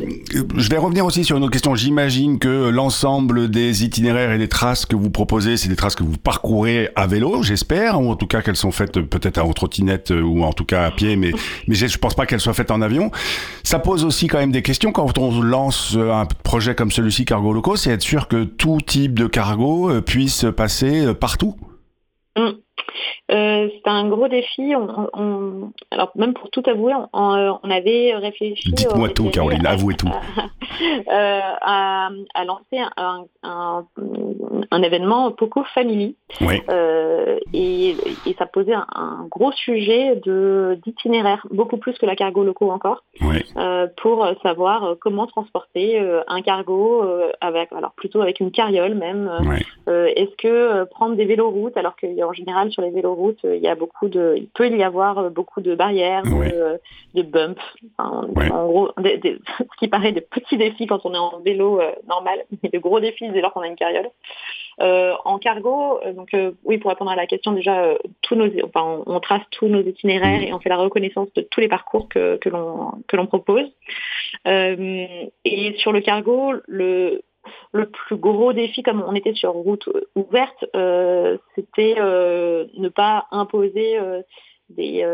je 0.55 0.69
vais 0.69 0.77
revenir 0.77 1.05
aussi 1.05 1.25
sur 1.25 1.35
une 1.35 1.43
autre 1.43 1.51
question. 1.51 1.75
J'imagine 1.75 2.39
que 2.39 2.69
l'ensemble 2.69 3.49
des 3.49 3.83
itinéraires 3.83 4.31
et 4.31 4.37
des 4.37 4.47
traces 4.47 4.85
que 4.85 4.95
vous 4.95 5.09
proposez, 5.09 5.57
c'est 5.57 5.67
des 5.67 5.75
traces 5.75 5.95
que 5.95 6.03
vous 6.03 6.17
parcourez 6.17 6.89
à 6.95 7.07
vélo, 7.07 7.43
j'espère, 7.43 7.99
ou 7.99 8.09
en 8.09 8.15
tout 8.15 8.27
cas 8.27 8.41
qu'elles 8.41 8.55
sont 8.55 8.71
faites 8.71 9.01
peut-être 9.01 9.39
en 9.39 9.51
trottinette 9.51 10.11
ou 10.11 10.43
en 10.43 10.53
tout 10.53 10.65
cas 10.65 10.85
à 10.85 10.91
pied, 10.91 11.15
mais, 11.15 11.31
je 11.67 11.97
pense 11.97 12.15
pas 12.15 12.25
qu'elles 12.25 12.39
soient 12.39 12.53
faites 12.53 12.71
en 12.71 12.81
avion. 12.81 13.11
Ça 13.63 13.79
pose 13.79 14.05
aussi 14.05 14.27
quand 14.27 14.39
même 14.39 14.51
des 14.51 14.61
questions 14.61 14.91
quand 14.91 15.17
on 15.17 15.41
lance 15.41 15.97
un 15.97 16.25
projet 16.43 16.75
comme 16.75 16.91
celui-ci, 16.91 17.25
Cargo 17.25 17.51
Loco, 17.51 17.75
c'est 17.75 17.91
être 17.91 18.01
sûr 18.01 18.27
que 18.27 18.43
tout 18.45 18.79
type 18.85 19.19
de 19.19 19.27
cargo 19.27 19.89
euh, 19.89 20.01
puisse 20.01 20.45
passer 20.55 21.13
partout? 21.13 21.55
Mm. 22.37 22.66
Euh, 23.31 23.69
c'est 23.73 23.89
un 23.89 24.07
gros 24.07 24.27
défi. 24.27 24.73
On, 24.75 25.71
alors 25.91 26.11
même 26.15 26.33
pour 26.33 26.49
tout 26.49 26.63
avouer, 26.65 26.93
on, 27.13 27.59
avait 27.69 28.15
réfléchi. 28.15 28.71
Dites-moi 28.71 29.09
tout, 29.09 29.29
Caroline, 29.29 29.65
avouez 29.65 29.95
tout. 29.95 30.11
Euh, 30.79 31.39
à, 31.61 32.09
lancer 32.45 32.77
un, 32.97 33.25
un, 33.41 33.85
événement 34.83 35.31
Poco 35.31 35.63
Family. 35.73 36.15
et, 37.53 37.95
ça 38.37 38.45
posait 38.45 38.73
un, 38.73 39.25
gros 39.31 39.51
sujet 39.51 40.15
de 40.23 40.77
d'itinéraire, 40.83 41.45
beaucoup 41.49 41.77
plus 41.77 41.97
que 41.97 42.05
la 42.05 42.15
cargo 42.15 42.43
locaux 42.43 42.69
encore, 42.69 43.03
pour 43.97 44.27
savoir 44.43 44.95
comment 45.01 45.25
transporter 45.25 45.99
un 46.27 46.41
cargo 46.41 47.03
avec, 47.41 47.71
alors 47.73 47.93
plutôt 47.93 48.21
avec 48.21 48.39
une 48.39 48.51
carriole 48.51 48.93
même. 48.93 49.31
Est-ce 49.87 50.35
que 50.37 50.83
prendre 50.85 51.15
des 51.15 51.25
vélos 51.25 51.49
routes 51.49 51.77
alors 51.77 51.95
qu'en 51.95 52.33
général 52.33 52.71
sur 52.71 52.81
les 52.81 52.91
véloroutes, 52.91 53.39
il 53.43 53.61
y 53.61 53.67
a 53.67 53.75
beaucoup 53.75 54.09
de, 54.09 54.35
il 54.37 54.47
peut 54.47 54.69
y 54.69 54.83
avoir 54.83 55.31
beaucoup 55.31 55.61
de 55.61 55.75
barrières, 55.75 56.23
de, 56.23 57.21
bumps, 57.23 57.61
en 57.97 58.27
gros, 58.27 58.91
ce 58.97 59.79
qui 59.79 59.87
paraît 59.87 60.11
de 60.11 60.19
petits 60.19 60.57
défis 60.57 60.87
quand 60.87 61.05
on 61.05 61.13
est 61.13 61.17
en 61.17 61.39
vélo 61.39 61.79
euh, 61.79 61.91
normal, 62.07 62.39
mais 62.63 62.69
de 62.69 62.79
gros 62.79 62.99
défis 62.99 63.29
dès 63.29 63.41
lors 63.41 63.53
qu'on 63.53 63.61
a 63.61 63.67
une 63.67 63.75
carriole. 63.75 64.09
Euh, 64.79 65.13
en 65.25 65.39
cargo, 65.39 65.99
euh, 66.05 66.51
oui, 66.63 66.77
pour 66.77 66.89
répondre 66.89 67.11
à 67.11 67.15
la 67.15 67.27
question, 67.27 67.51
déjà, 67.53 67.95
on, 68.31 69.19
trace 69.19 69.41
tous 69.51 69.67
nos 69.67 69.81
itinéraires 69.81 70.43
et 70.43 70.53
on 70.53 70.59
fait 70.59 70.69
la 70.69 70.77
reconnaissance 70.77 71.33
de 71.33 71.41
tous 71.41 71.59
les 71.59 71.67
parcours 71.67 72.07
que, 72.09 72.39
l'on 72.49 73.27
propose. 73.27 73.65
et 74.45 75.75
sur 75.77 75.91
le 75.91 76.01
cargo, 76.01 76.53
le 77.71 77.89
plus 77.89 78.17
gros 78.17 78.53
défi, 78.53 78.83
comme 78.83 79.03
on 79.05 79.13
était 79.13 79.33
sur 79.33 79.51
route 79.51 79.89
ouverte, 80.15 80.65
euh, 80.75 81.37
c'était 81.55 81.95
euh, 81.99 82.65
ne 82.75 82.89
pas 82.89 83.27
imposer 83.31 83.97
euh, 83.97 84.21
des, 84.69 85.05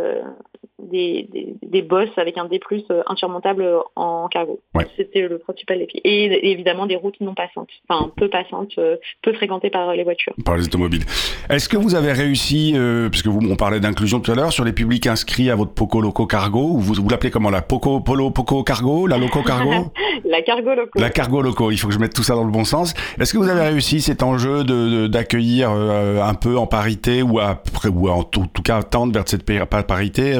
des, 0.79 1.27
des, 1.31 1.55
des, 1.61 1.81
bosses 1.81 2.09
avec 2.17 2.37
un 2.37 2.45
D+, 2.45 2.59
insurmontable 3.07 3.65
en 3.95 4.27
cargo. 4.27 4.59
C'était 4.97 5.21
le 5.21 5.37
principal 5.37 5.79
défi. 5.79 6.01
Et 6.03 6.51
évidemment 6.51 6.85
des 6.85 6.95
routes 6.95 7.19
non 7.21 7.33
passantes, 7.33 7.69
enfin 7.87 8.11
peu 8.17 8.29
passantes, 8.29 8.73
peu 9.21 9.33
fréquentées 9.33 9.69
par 9.69 9.93
les 9.93 10.03
voitures. 10.03 10.33
Par 10.45 10.57
les 10.57 10.65
automobiles. 10.65 11.03
Est-ce 11.49 11.69
que 11.69 11.77
vous 11.77 11.95
avez 11.95 12.13
réussi, 12.13 12.75
puisque 13.11 13.27
vous 13.27 13.39
on 13.49 13.55
parlait 13.55 13.79
d'inclusion 13.79 14.19
tout 14.19 14.31
à 14.31 14.35
l'heure, 14.35 14.51
sur 14.51 14.65
les 14.65 14.73
publics 14.73 15.07
inscrits 15.07 15.49
à 15.49 15.55
votre 15.55 15.73
Poco 15.73 16.01
Loco 16.01 16.25
Cargo, 16.25 16.71
ou 16.71 16.79
vous, 16.79 16.93
vous 16.95 17.09
l'appelez 17.09 17.31
comment 17.31 17.49
la 17.49 17.61
Poco 17.61 17.99
Polo 17.99 18.31
Poco 18.31 18.63
Cargo, 18.63 19.07
la 19.07 19.17
Loco 19.17 19.43
Cargo? 19.43 19.71
La 20.25 20.41
Cargo 20.41 20.73
Loco. 20.73 20.99
La 20.99 21.09
Cargo 21.09 21.41
Loco, 21.41 21.71
il 21.71 21.77
faut 21.77 21.87
que 21.87 21.93
je 21.93 21.99
mette 21.99 22.13
tout 22.13 22.23
ça 22.23 22.35
dans 22.35 22.45
le 22.45 22.51
bon 22.51 22.63
sens. 22.63 22.93
Est-ce 23.19 23.33
que 23.33 23.37
vous 23.37 23.49
avez 23.49 23.61
réussi 23.61 24.01
cet 24.01 24.23
enjeu 24.23 24.63
de, 24.63 25.07
d'accueillir 25.07 25.69
un 25.69 26.33
peu 26.33 26.57
en 26.57 26.65
parité, 26.65 27.21
ou, 27.21 27.39
à, 27.39 27.61
ou 27.93 28.09
en 28.09 28.23
tout, 28.23 28.47
cas 28.63 28.81
tendre 28.83 29.13
vers 29.13 29.27
cette 29.27 29.42
parité 29.87 30.35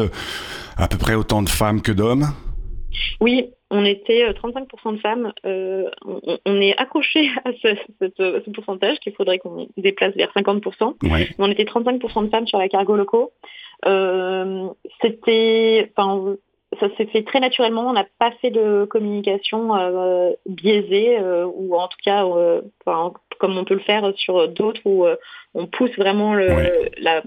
à 0.78 0.88
peu 0.88 0.98
près 0.98 1.16
autant 1.16 1.42
de 1.42 1.50
femmes 1.50 1.82
que 1.82 1.92
d'hommes? 1.92 2.28
Oui, 3.22 3.50
on 3.70 3.86
était 3.86 4.30
35% 4.32 4.68
euh, 4.86 4.92
de 4.92 4.98
femmes. 4.98 5.34
Euh, 5.46 5.90
on, 6.46 6.62
est 6.62 6.78
accroché 6.78 7.30
à 7.46 7.52
ce, 7.54 8.50
pourcentage 8.52 9.00
qu'il 9.00 9.14
faudrait 9.14 9.40
qu'on 9.40 9.68
déplace 9.78 10.16
vers 10.16 10.32
50%. 10.34 10.96
Mais 11.02 11.30
on 11.40 11.50
était 11.50 11.64
35% 11.64 12.26
de 12.26 12.30
femmes 12.30 12.48
sur 12.48 12.60
la 12.60 12.70
cargo 12.70 12.96
locaux. 12.96 13.32
Euh, 13.86 14.68
c'était, 15.02 15.92
enfin, 15.96 16.36
ça 16.80 16.88
s'est 16.98 17.08
fait 17.08 17.24
très 17.24 17.40
naturellement. 17.40 17.90
On 17.90 17.94
n'a 17.94 18.06
pas 18.20 18.32
fait 18.42 18.52
de 18.52 18.86
communication 18.86 19.72
biaisée 20.46 21.20
ou 21.46 21.76
en 21.76 21.88
tout 21.88 21.98
cas, 22.04 22.26
comme 23.38 23.58
on 23.58 23.66
peut 23.66 23.74
le 23.74 23.80
faire 23.80 24.12
sur 24.16 24.48
d'autres 24.48 24.82
où 24.86 25.06
euh, 25.06 25.16
on 25.54 25.68
pousse 25.68 25.96
vraiment 25.98 26.34
la, 26.34 27.22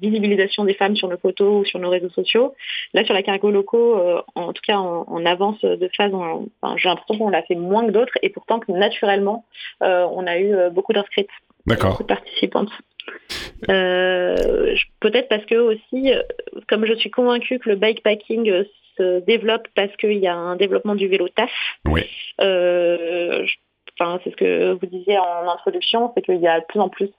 visibilisation 0.00 0.64
des 0.64 0.74
femmes 0.74 0.96
sur 0.96 1.08
nos 1.08 1.18
photos 1.18 1.62
ou 1.62 1.64
sur 1.64 1.78
nos 1.78 1.90
réseaux 1.90 2.10
sociaux. 2.10 2.54
Là, 2.94 3.04
sur 3.04 3.14
la 3.14 3.22
cargo 3.22 3.50
locaux, 3.50 3.98
euh, 3.98 4.22
en 4.34 4.52
tout 4.52 4.62
cas 4.66 4.78
en, 4.78 5.26
avance 5.26 5.60
de 5.60 5.90
phase, 5.96 6.12
j'ai 6.76 6.88
l'impression 6.88 7.18
qu'on 7.18 7.30
l'a 7.30 7.42
fait 7.42 7.54
moins 7.54 7.86
que 7.86 7.90
d'autres 7.90 8.14
et 8.22 8.30
pourtant 8.30 8.58
que 8.58 8.72
naturellement, 8.72 9.44
euh, 9.82 10.06
on 10.10 10.26
a 10.26 10.38
eu 10.38 10.54
beaucoup 10.70 10.92
d'inscrites, 10.92 11.30
beaucoup 11.66 12.02
de 12.02 12.08
participantes. 12.08 12.72
Peut-être 13.66 15.28
parce 15.28 15.44
que 15.46 15.56
aussi, 15.56 16.12
comme 16.68 16.86
je 16.86 16.94
suis 16.94 17.10
convaincue 17.10 17.58
que 17.58 17.68
le 17.68 17.76
bikepacking 17.76 18.64
se 18.96 19.20
développe 19.20 19.68
parce 19.74 19.94
qu'il 19.96 20.18
y 20.18 20.26
a 20.26 20.34
un 20.34 20.56
développement 20.56 20.94
du 20.94 21.08
vélo 21.08 21.28
TAF, 21.28 21.50
oui 21.86 22.02
c'est 24.22 24.30
ce 24.30 24.36
que 24.36 24.72
vous 24.72 24.86
disiez 24.86 25.18
en 25.18 25.48
introduction, 25.48 26.12
c'est 26.14 26.22
qu'il 26.22 26.40
y 26.40 26.48
a 26.48 26.60
de 26.60 26.64
plus 26.66 26.80
en 26.80 26.88
plus, 26.88 27.10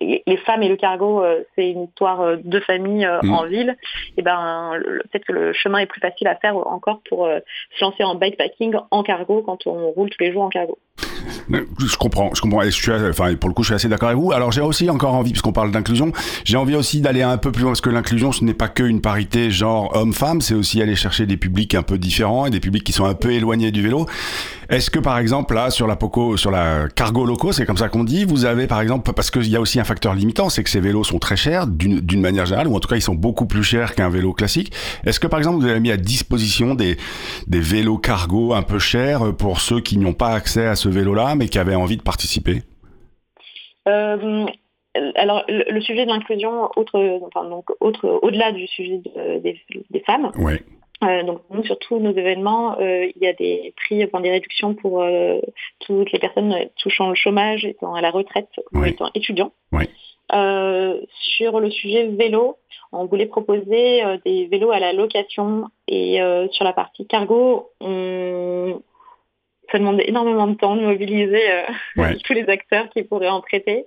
les, 0.00 0.36
femmes 0.38 0.62
et 0.62 0.68
le 0.68 0.76
cargo, 0.76 1.22
euh, 1.22 1.42
c'est 1.54 1.70
une 1.70 1.84
histoire 1.84 2.20
euh, 2.20 2.36
de 2.42 2.60
famille 2.60 3.04
euh, 3.04 3.20
mm. 3.22 3.32
en 3.32 3.46
ville. 3.46 3.76
Et 4.16 4.22
ben, 4.22 4.72
peut-être 5.10 5.24
que 5.24 5.32
le 5.32 5.52
chemin 5.52 5.78
est 5.78 5.86
plus 5.86 6.00
facile 6.00 6.28
à 6.28 6.36
faire 6.36 6.56
encore 6.56 7.00
pour 7.08 7.26
se 7.26 7.84
lancer 7.84 8.04
en 8.04 8.14
bikepacking 8.14 8.74
en 8.90 9.02
cargo 9.02 9.42
quand 9.42 9.66
on 9.66 9.90
roule 9.90 10.10
tous 10.10 10.22
les 10.22 10.32
jours 10.32 10.42
en 10.42 10.48
cargo. 10.48 10.78
Je 11.50 11.96
comprends, 11.96 12.30
je 12.34 12.40
comprends. 12.40 12.62
Et 12.62 12.70
je 12.70 12.76
suis, 12.76 12.92
enfin, 12.92 13.34
pour 13.34 13.48
le 13.48 13.54
coup, 13.54 13.62
je 13.62 13.68
suis 13.68 13.74
assez 13.74 13.88
d'accord 13.88 14.08
avec 14.10 14.20
vous. 14.20 14.32
Alors, 14.32 14.52
j'ai 14.52 14.60
aussi 14.60 14.88
encore 14.88 15.14
envie, 15.14 15.30
puisqu'on 15.30 15.52
parle 15.52 15.70
d'inclusion, 15.70 16.12
j'ai 16.44 16.56
envie 16.56 16.76
aussi 16.76 17.00
d'aller 17.00 17.22
un 17.22 17.38
peu 17.38 17.52
plus 17.52 17.62
loin, 17.62 17.72
parce 17.72 17.80
que 17.80 17.90
l'inclusion, 17.90 18.32
ce 18.32 18.44
n'est 18.44 18.54
pas 18.54 18.68
que 18.68 18.82
une 18.82 19.00
parité 19.00 19.50
genre 19.50 19.94
homme-femme, 19.96 20.40
c'est 20.40 20.54
aussi 20.54 20.80
aller 20.80 20.96
chercher 20.96 21.26
des 21.26 21.36
publics 21.36 21.74
un 21.74 21.82
peu 21.82 21.98
différents 21.98 22.46
et 22.46 22.50
des 22.50 22.60
publics 22.60 22.84
qui 22.84 22.92
sont 22.92 23.04
un 23.04 23.14
peu 23.14 23.32
éloignés 23.32 23.70
du 23.70 23.82
vélo. 23.82 24.06
Est-ce 24.68 24.88
que, 24.90 25.00
par 25.00 25.18
exemple, 25.18 25.54
là, 25.54 25.70
sur 25.70 25.88
la 25.88 25.96
Poco, 25.96 26.36
sur 26.36 26.52
la 26.52 26.86
cargo 26.94 27.26
locaux, 27.26 27.50
c'est 27.50 27.66
comme 27.66 27.76
ça 27.76 27.88
qu'on 27.88 28.04
dit, 28.04 28.24
vous 28.24 28.44
avez, 28.44 28.68
par 28.68 28.80
exemple, 28.80 29.12
parce 29.12 29.32
qu'il 29.32 29.48
y 29.48 29.56
a 29.56 29.60
aussi 29.60 29.80
un 29.80 29.84
facteur 29.84 30.14
limitant, 30.14 30.48
c'est 30.48 30.62
que 30.62 30.70
ces 30.70 30.78
vélos 30.78 31.02
sont 31.02 31.18
très 31.18 31.36
chers, 31.36 31.66
d'une 31.66 32.20
manière 32.20 32.46
générale, 32.46 32.68
ou 32.68 32.76
en 32.76 32.80
tout 32.80 32.88
cas, 32.88 32.94
ils 32.94 33.02
sont 33.02 33.16
beaucoup 33.16 33.46
plus 33.46 33.64
chers 33.64 33.96
qu'un 33.96 34.08
vélo 34.08 34.32
classique. 34.32 34.72
Est-ce 35.04 35.18
que, 35.18 35.26
par 35.26 35.40
exemple, 35.40 35.60
vous 35.60 35.66
avez 35.66 35.80
mis 35.80 35.90
à 35.90 35.96
disposition 35.96 36.76
des, 36.76 36.96
des 37.48 37.58
vélos 37.58 37.98
cargo 37.98 38.54
un 38.54 38.62
peu 38.62 38.78
chers 38.78 39.34
pour 39.34 39.60
ceux 39.60 39.80
qui 39.80 39.98
n'ont 39.98 40.12
pas 40.12 40.30
accès 40.34 40.66
à 40.66 40.76
ce 40.76 40.88
vélo-là, 40.90 41.34
mais 41.34 41.48
qui 41.48 41.58
avaient 41.58 41.74
envie 41.74 41.96
de 41.96 42.02
participer. 42.02 42.62
Euh, 43.88 44.46
alors, 45.14 45.44
le, 45.48 45.80
sujet 45.80 46.04
de 46.04 46.10
l'inclusion, 46.10 46.68
autre, 46.76 47.20
enfin, 47.22 47.48
donc, 47.48 47.70
autre, 47.80 48.08
au-delà 48.22 48.52
du 48.52 48.66
sujet 48.66 49.00
des, 49.40 50.00
femmes, 50.04 50.32
euh, 51.02 51.22
donc 51.22 51.40
sur 51.64 51.78
tous 51.78 51.98
nos 51.98 52.12
événements, 52.12 52.78
euh, 52.80 53.06
il 53.14 53.22
y 53.22 53.26
a 53.26 53.32
des 53.32 53.72
prix, 53.76 54.04
enfin, 54.04 54.20
des 54.20 54.30
réductions 54.30 54.74
pour 54.74 55.04
toutes 55.80 56.12
les 56.12 56.18
personnes 56.18 56.54
touchant 56.76 57.08
le 57.08 57.14
chômage, 57.14 57.64
étant 57.64 57.94
à 57.94 58.00
la 58.00 58.10
retraite 58.10 58.50
ou 58.72 58.84
étant 58.84 59.10
étudiants. 59.14 59.52
sur 60.30 61.60
le 61.60 61.70
sujet 61.70 62.08
vélo, 62.08 62.56
on 62.92 63.06
voulait 63.06 63.26
proposer 63.26 64.02
des 64.24 64.46
vélos 64.46 64.72
à 64.72 64.80
la 64.80 64.92
location. 64.92 65.68
Et 65.86 66.20
sur 66.50 66.64
la 66.64 66.72
partie 66.72 67.06
cargo, 67.06 67.70
on, 67.80 68.82
ça 69.70 69.78
demande 69.78 70.00
énormément 70.04 70.46
de 70.46 70.54
temps 70.54 70.76
de 70.76 70.82
mobiliser 70.82 71.42
euh, 71.98 72.14
tous 72.24 72.32
les 72.32 72.48
acteurs 72.48 72.88
qui 72.90 73.02
pourraient 73.02 73.28
en 73.28 73.40
prêter. 73.40 73.84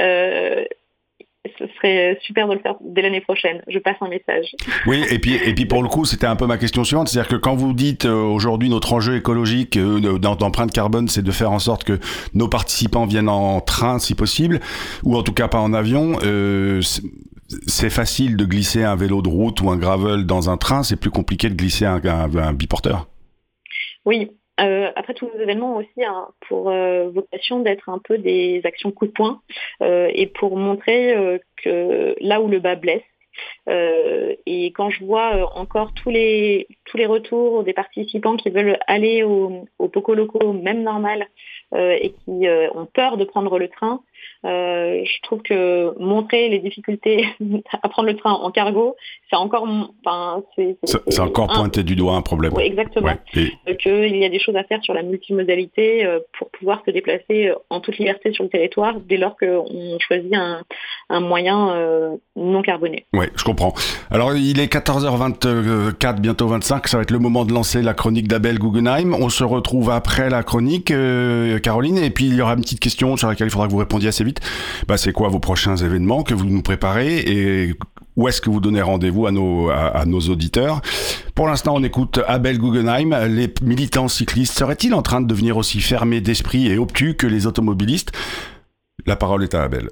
Euh, 0.00 0.64
ce 1.58 1.66
serait 1.76 2.18
super 2.22 2.46
de 2.46 2.54
le 2.54 2.60
faire 2.60 2.74
dès 2.80 3.00
l'année 3.00 3.22
prochaine. 3.22 3.62
Je 3.68 3.78
passe 3.78 3.96
un 4.02 4.08
message. 4.08 4.54
Oui, 4.86 5.02
et 5.10 5.18
puis, 5.18 5.34
et 5.34 5.54
puis 5.54 5.64
pour 5.64 5.82
le 5.82 5.88
coup, 5.88 6.04
c'était 6.04 6.26
un 6.26 6.36
peu 6.36 6.46
ma 6.46 6.58
question 6.58 6.84
suivante. 6.84 7.08
C'est-à-dire 7.08 7.30
que 7.30 7.36
quand 7.36 7.54
vous 7.54 7.72
dites 7.72 8.04
euh, 8.04 8.12
aujourd'hui 8.12 8.68
notre 8.68 8.92
enjeu 8.92 9.16
écologique 9.16 9.78
d'empreinte 9.78 10.72
carbone, 10.72 11.08
c'est 11.08 11.22
de 11.22 11.30
faire 11.30 11.50
en 11.50 11.58
sorte 11.58 11.84
que 11.84 11.98
nos 12.34 12.48
participants 12.48 13.06
viennent 13.06 13.30
en 13.30 13.60
train 13.60 13.98
si 13.98 14.14
possible, 14.14 14.60
ou 15.04 15.16
en 15.16 15.22
tout 15.22 15.32
cas 15.32 15.48
pas 15.48 15.60
en 15.60 15.72
avion. 15.72 16.18
c'est 17.66 17.90
facile 17.90 18.36
de 18.36 18.44
glisser 18.44 18.84
un 18.84 18.96
vélo 18.96 19.22
de 19.22 19.28
route 19.28 19.62
ou 19.62 19.70
un 19.70 19.78
gravel 19.78 20.26
dans 20.26 20.50
un 20.50 20.58
train, 20.58 20.82
c'est 20.82 21.00
plus 21.00 21.10
compliqué 21.10 21.48
de 21.48 21.54
glisser 21.54 21.86
un, 21.86 22.02
un 22.04 22.52
biporteur? 22.52 23.08
Oui, 24.04 24.28
euh, 24.60 24.90
après, 24.96 25.14
tous 25.14 25.26
nos 25.26 25.40
événements 25.40 25.76
ont 25.76 25.78
aussi 25.78 26.04
hein, 26.04 26.28
pour 26.48 26.70
euh, 26.70 27.10
vocation 27.10 27.60
d'être 27.60 27.88
un 27.88 27.98
peu 27.98 28.18
des 28.18 28.60
actions 28.64 28.90
coup 28.90 29.06
de 29.06 29.12
poing 29.12 29.40
euh, 29.82 30.10
et 30.12 30.26
pour 30.26 30.56
montrer 30.56 31.40
que 31.62 32.16
là 32.20 32.40
où 32.40 32.48
le 32.48 32.60
bas 32.60 32.74
blesse, 32.74 33.02
et 33.68 34.66
quand 34.74 34.90
je 34.90 35.04
vois 35.04 35.56
encore 35.56 35.92
tous 35.94 36.10
les 36.10 36.66
tous 36.84 36.96
les 36.96 37.06
retours 37.06 37.64
des 37.64 37.74
participants 37.74 38.36
qui 38.36 38.50
veulent 38.50 38.78
aller 38.86 39.22
au, 39.22 39.66
au 39.78 39.88
Poco 39.88 40.14
Loco, 40.14 40.52
même 40.52 40.82
normal, 40.82 41.26
et 41.76 42.14
qui 42.24 42.46
ont 42.74 42.86
peur 42.86 43.16
de 43.18 43.24
prendre 43.24 43.58
le 43.58 43.68
train, 43.68 44.00
Euh, 44.44 45.02
je 45.04 45.22
trouve 45.22 45.42
que 45.42 45.98
montrer 45.98 46.48
les 46.48 46.60
difficultés 46.60 47.26
à 47.82 47.88
prendre 47.88 48.08
le 48.08 48.16
train 48.16 48.32
en 48.32 48.50
cargo, 48.50 48.94
c'est 49.28 49.36
encore, 49.36 49.66
enfin, 50.04 50.42
c'est 50.54 51.20
encore 51.20 51.48
pointé 51.48 51.82
du 51.82 51.96
doigt 51.96 52.14
un 52.14 52.22
problème. 52.22 52.52
Oui, 52.54 52.62
exactement. 52.64 53.08
Ouais. 53.08 53.50
Euh, 53.68 53.74
Qu'il 53.74 54.16
y 54.16 54.24
a 54.24 54.28
des 54.28 54.38
choses 54.38 54.56
à 54.56 54.62
faire 54.64 54.82
sur 54.82 54.94
la 54.94 55.02
multimodalité 55.02 56.06
euh, 56.06 56.20
pour 56.38 56.50
pouvoir 56.50 56.82
se 56.86 56.92
déplacer 56.92 57.52
en 57.68 57.80
toute 57.80 57.98
liberté 57.98 58.32
sur 58.32 58.44
le 58.44 58.50
territoire 58.50 59.00
dès 59.00 59.16
lors 59.16 59.36
qu'on 59.36 59.98
choisit 59.98 60.34
un, 60.34 60.62
un 61.08 61.20
moyen 61.20 61.48
non 62.36 62.62
carboné. 62.62 63.06
Oui, 63.12 63.26
je 63.36 63.44
comprends. 63.44 63.57
Alors, 64.10 64.34
il 64.34 64.60
est 64.60 64.72
14h24, 64.72 66.20
bientôt 66.20 66.48
25. 66.48 66.88
Ça 66.88 66.96
va 66.98 67.02
être 67.02 67.10
le 67.10 67.18
moment 67.18 67.44
de 67.44 67.52
lancer 67.52 67.82
la 67.82 67.94
chronique 67.94 68.28
d'Abel 68.28 68.58
Guggenheim. 68.58 69.14
On 69.14 69.28
se 69.28 69.44
retrouve 69.44 69.90
après 69.90 70.30
la 70.30 70.42
chronique, 70.42 70.92
Caroline, 71.62 71.98
et 71.98 72.10
puis 72.10 72.26
il 72.26 72.34
y 72.34 72.40
aura 72.40 72.54
une 72.54 72.60
petite 72.60 72.80
question 72.80 73.16
sur 73.16 73.28
laquelle 73.28 73.48
il 73.48 73.50
faudra 73.50 73.66
que 73.66 73.72
vous 73.72 73.78
répondiez 73.78 74.08
assez 74.08 74.24
vite. 74.24 74.40
Bah, 74.86 74.96
c'est 74.96 75.12
quoi 75.12 75.28
vos 75.28 75.40
prochains 75.40 75.76
événements 75.76 76.22
que 76.22 76.34
vous 76.34 76.44
nous 76.44 76.62
préparez 76.62 77.18
et 77.18 77.74
où 78.18 78.26
est-ce 78.26 78.40
que 78.40 78.50
vous 78.50 78.60
donnez 78.60 78.82
rendez-vous 78.82 79.26
à 79.26 79.30
nos, 79.30 79.70
à, 79.70 80.04
nos 80.04 80.18
auditeurs? 80.20 80.82
Pour 81.36 81.46
l'instant, 81.46 81.74
on 81.76 81.84
écoute 81.84 82.20
Abel 82.26 82.58
Guggenheim. 82.58 83.16
Les 83.28 83.54
militants 83.62 84.08
cyclistes 84.08 84.58
seraient-ils 84.58 84.92
en 84.92 85.02
train 85.02 85.20
de 85.20 85.26
devenir 85.26 85.56
aussi 85.56 85.80
fermés 85.80 86.20
d'esprit 86.20 86.66
et 86.66 86.78
obtus 86.78 87.14
que 87.14 87.28
les 87.28 87.46
automobilistes? 87.46 88.10
La 89.06 89.14
parole 89.14 89.44
est 89.44 89.54
à 89.54 89.62
Abel. 89.62 89.90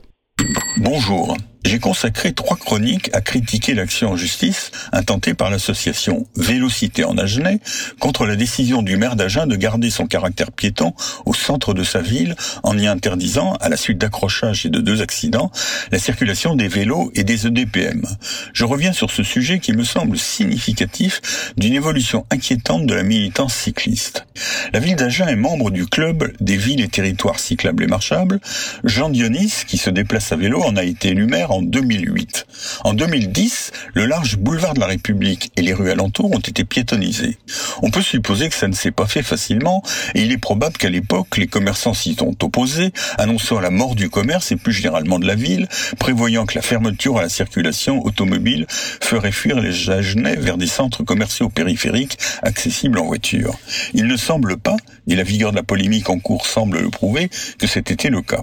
Bonjour. 0.76 1.36
J'ai 1.66 1.80
consacré 1.80 2.32
trois 2.32 2.56
chroniques 2.56 3.10
à 3.12 3.20
critiquer 3.20 3.74
l'action 3.74 4.10
en 4.10 4.16
justice 4.16 4.70
intentée 4.92 5.34
par 5.34 5.50
l'association 5.50 6.24
Vélocité 6.36 7.02
en 7.02 7.18
Agenais 7.18 7.58
contre 7.98 8.24
la 8.24 8.36
décision 8.36 8.82
du 8.82 8.96
maire 8.96 9.16
d'Agen 9.16 9.48
de 9.48 9.56
garder 9.56 9.90
son 9.90 10.06
caractère 10.06 10.52
piéton 10.52 10.94
au 11.24 11.34
centre 11.34 11.74
de 11.74 11.82
sa 11.82 12.00
ville 12.00 12.36
en 12.62 12.78
y 12.78 12.86
interdisant, 12.86 13.54
à 13.54 13.68
la 13.68 13.76
suite 13.76 13.98
d'accrochages 13.98 14.64
et 14.64 14.68
de 14.68 14.80
deux 14.80 15.02
accidents, 15.02 15.50
la 15.90 15.98
circulation 15.98 16.54
des 16.54 16.68
vélos 16.68 17.10
et 17.16 17.24
des 17.24 17.48
EDPM. 17.48 18.06
Je 18.52 18.64
reviens 18.64 18.92
sur 18.92 19.10
ce 19.10 19.24
sujet 19.24 19.58
qui 19.58 19.72
me 19.72 19.82
semble 19.82 20.18
significatif 20.18 21.52
d'une 21.56 21.72
évolution 21.72 22.26
inquiétante 22.30 22.86
de 22.86 22.94
la 22.94 23.02
militance 23.02 23.54
cycliste. 23.54 24.24
La 24.72 24.78
ville 24.78 24.94
d'Agen 24.94 25.26
est 25.26 25.34
membre 25.34 25.72
du 25.72 25.86
club 25.86 26.32
des 26.38 26.56
villes 26.56 26.80
et 26.80 26.88
territoires 26.88 27.40
cyclables 27.40 27.82
et 27.82 27.88
marchables. 27.88 28.38
Jean 28.84 29.08
Dionis, 29.08 29.64
qui 29.66 29.78
se 29.78 29.90
déplace 29.90 30.25
vélo, 30.34 30.62
en 30.62 30.74
a 30.74 30.82
été 30.82 31.10
élu 31.10 31.26
maire 31.26 31.52
en 31.52 31.62
2008. 31.62 32.46
En 32.82 32.94
2010, 32.94 33.70
le 33.94 34.06
large 34.06 34.38
boulevard 34.38 34.74
de 34.74 34.80
la 34.80 34.86
République 34.86 35.52
et 35.56 35.62
les 35.62 35.72
rues 35.72 35.92
alentours 35.92 36.32
ont 36.32 36.40
été 36.40 36.64
piétonnisés. 36.64 37.38
On 37.82 37.90
peut 37.90 38.02
supposer 38.02 38.48
que 38.48 38.56
ça 38.56 38.66
ne 38.66 38.72
s'est 38.72 38.90
pas 38.90 39.06
fait 39.06 39.22
facilement 39.22 39.82
et 40.14 40.22
il 40.22 40.32
est 40.32 40.38
probable 40.38 40.76
qu'à 40.76 40.90
l'époque, 40.90 41.36
les 41.36 41.46
commerçants 41.46 41.94
s'y 41.94 42.14
sont 42.14 42.36
opposés, 42.42 42.92
annonçant 43.18 43.60
la 43.60 43.70
mort 43.70 43.94
du 43.94 44.10
commerce 44.10 44.50
et 44.50 44.56
plus 44.56 44.72
généralement 44.72 45.20
de 45.20 45.26
la 45.26 45.36
ville, 45.36 45.68
prévoyant 45.98 46.46
que 46.46 46.56
la 46.56 46.62
fermeture 46.62 47.18
à 47.18 47.22
la 47.22 47.28
circulation 47.28 48.04
automobile 48.04 48.66
ferait 48.68 49.32
fuir 49.32 49.60
les 49.60 49.90
Agenais 49.90 50.36
vers 50.36 50.56
des 50.56 50.66
centres 50.66 51.04
commerciaux 51.04 51.50
périphériques 51.50 52.18
accessibles 52.42 52.98
en 52.98 53.04
voiture. 53.04 53.58
Il 53.94 54.06
ne 54.06 54.16
semble 54.16 54.56
pas, 54.56 54.76
et 55.06 55.14
la 55.14 55.22
vigueur 55.22 55.50
de 55.50 55.56
la 55.56 55.62
polémique 55.62 56.10
en 56.10 56.18
cours 56.18 56.46
semble 56.46 56.80
le 56.80 56.90
prouver, 56.90 57.28
que 57.58 57.66
c'était 57.66 58.08
le 58.08 58.22
cas. 58.22 58.42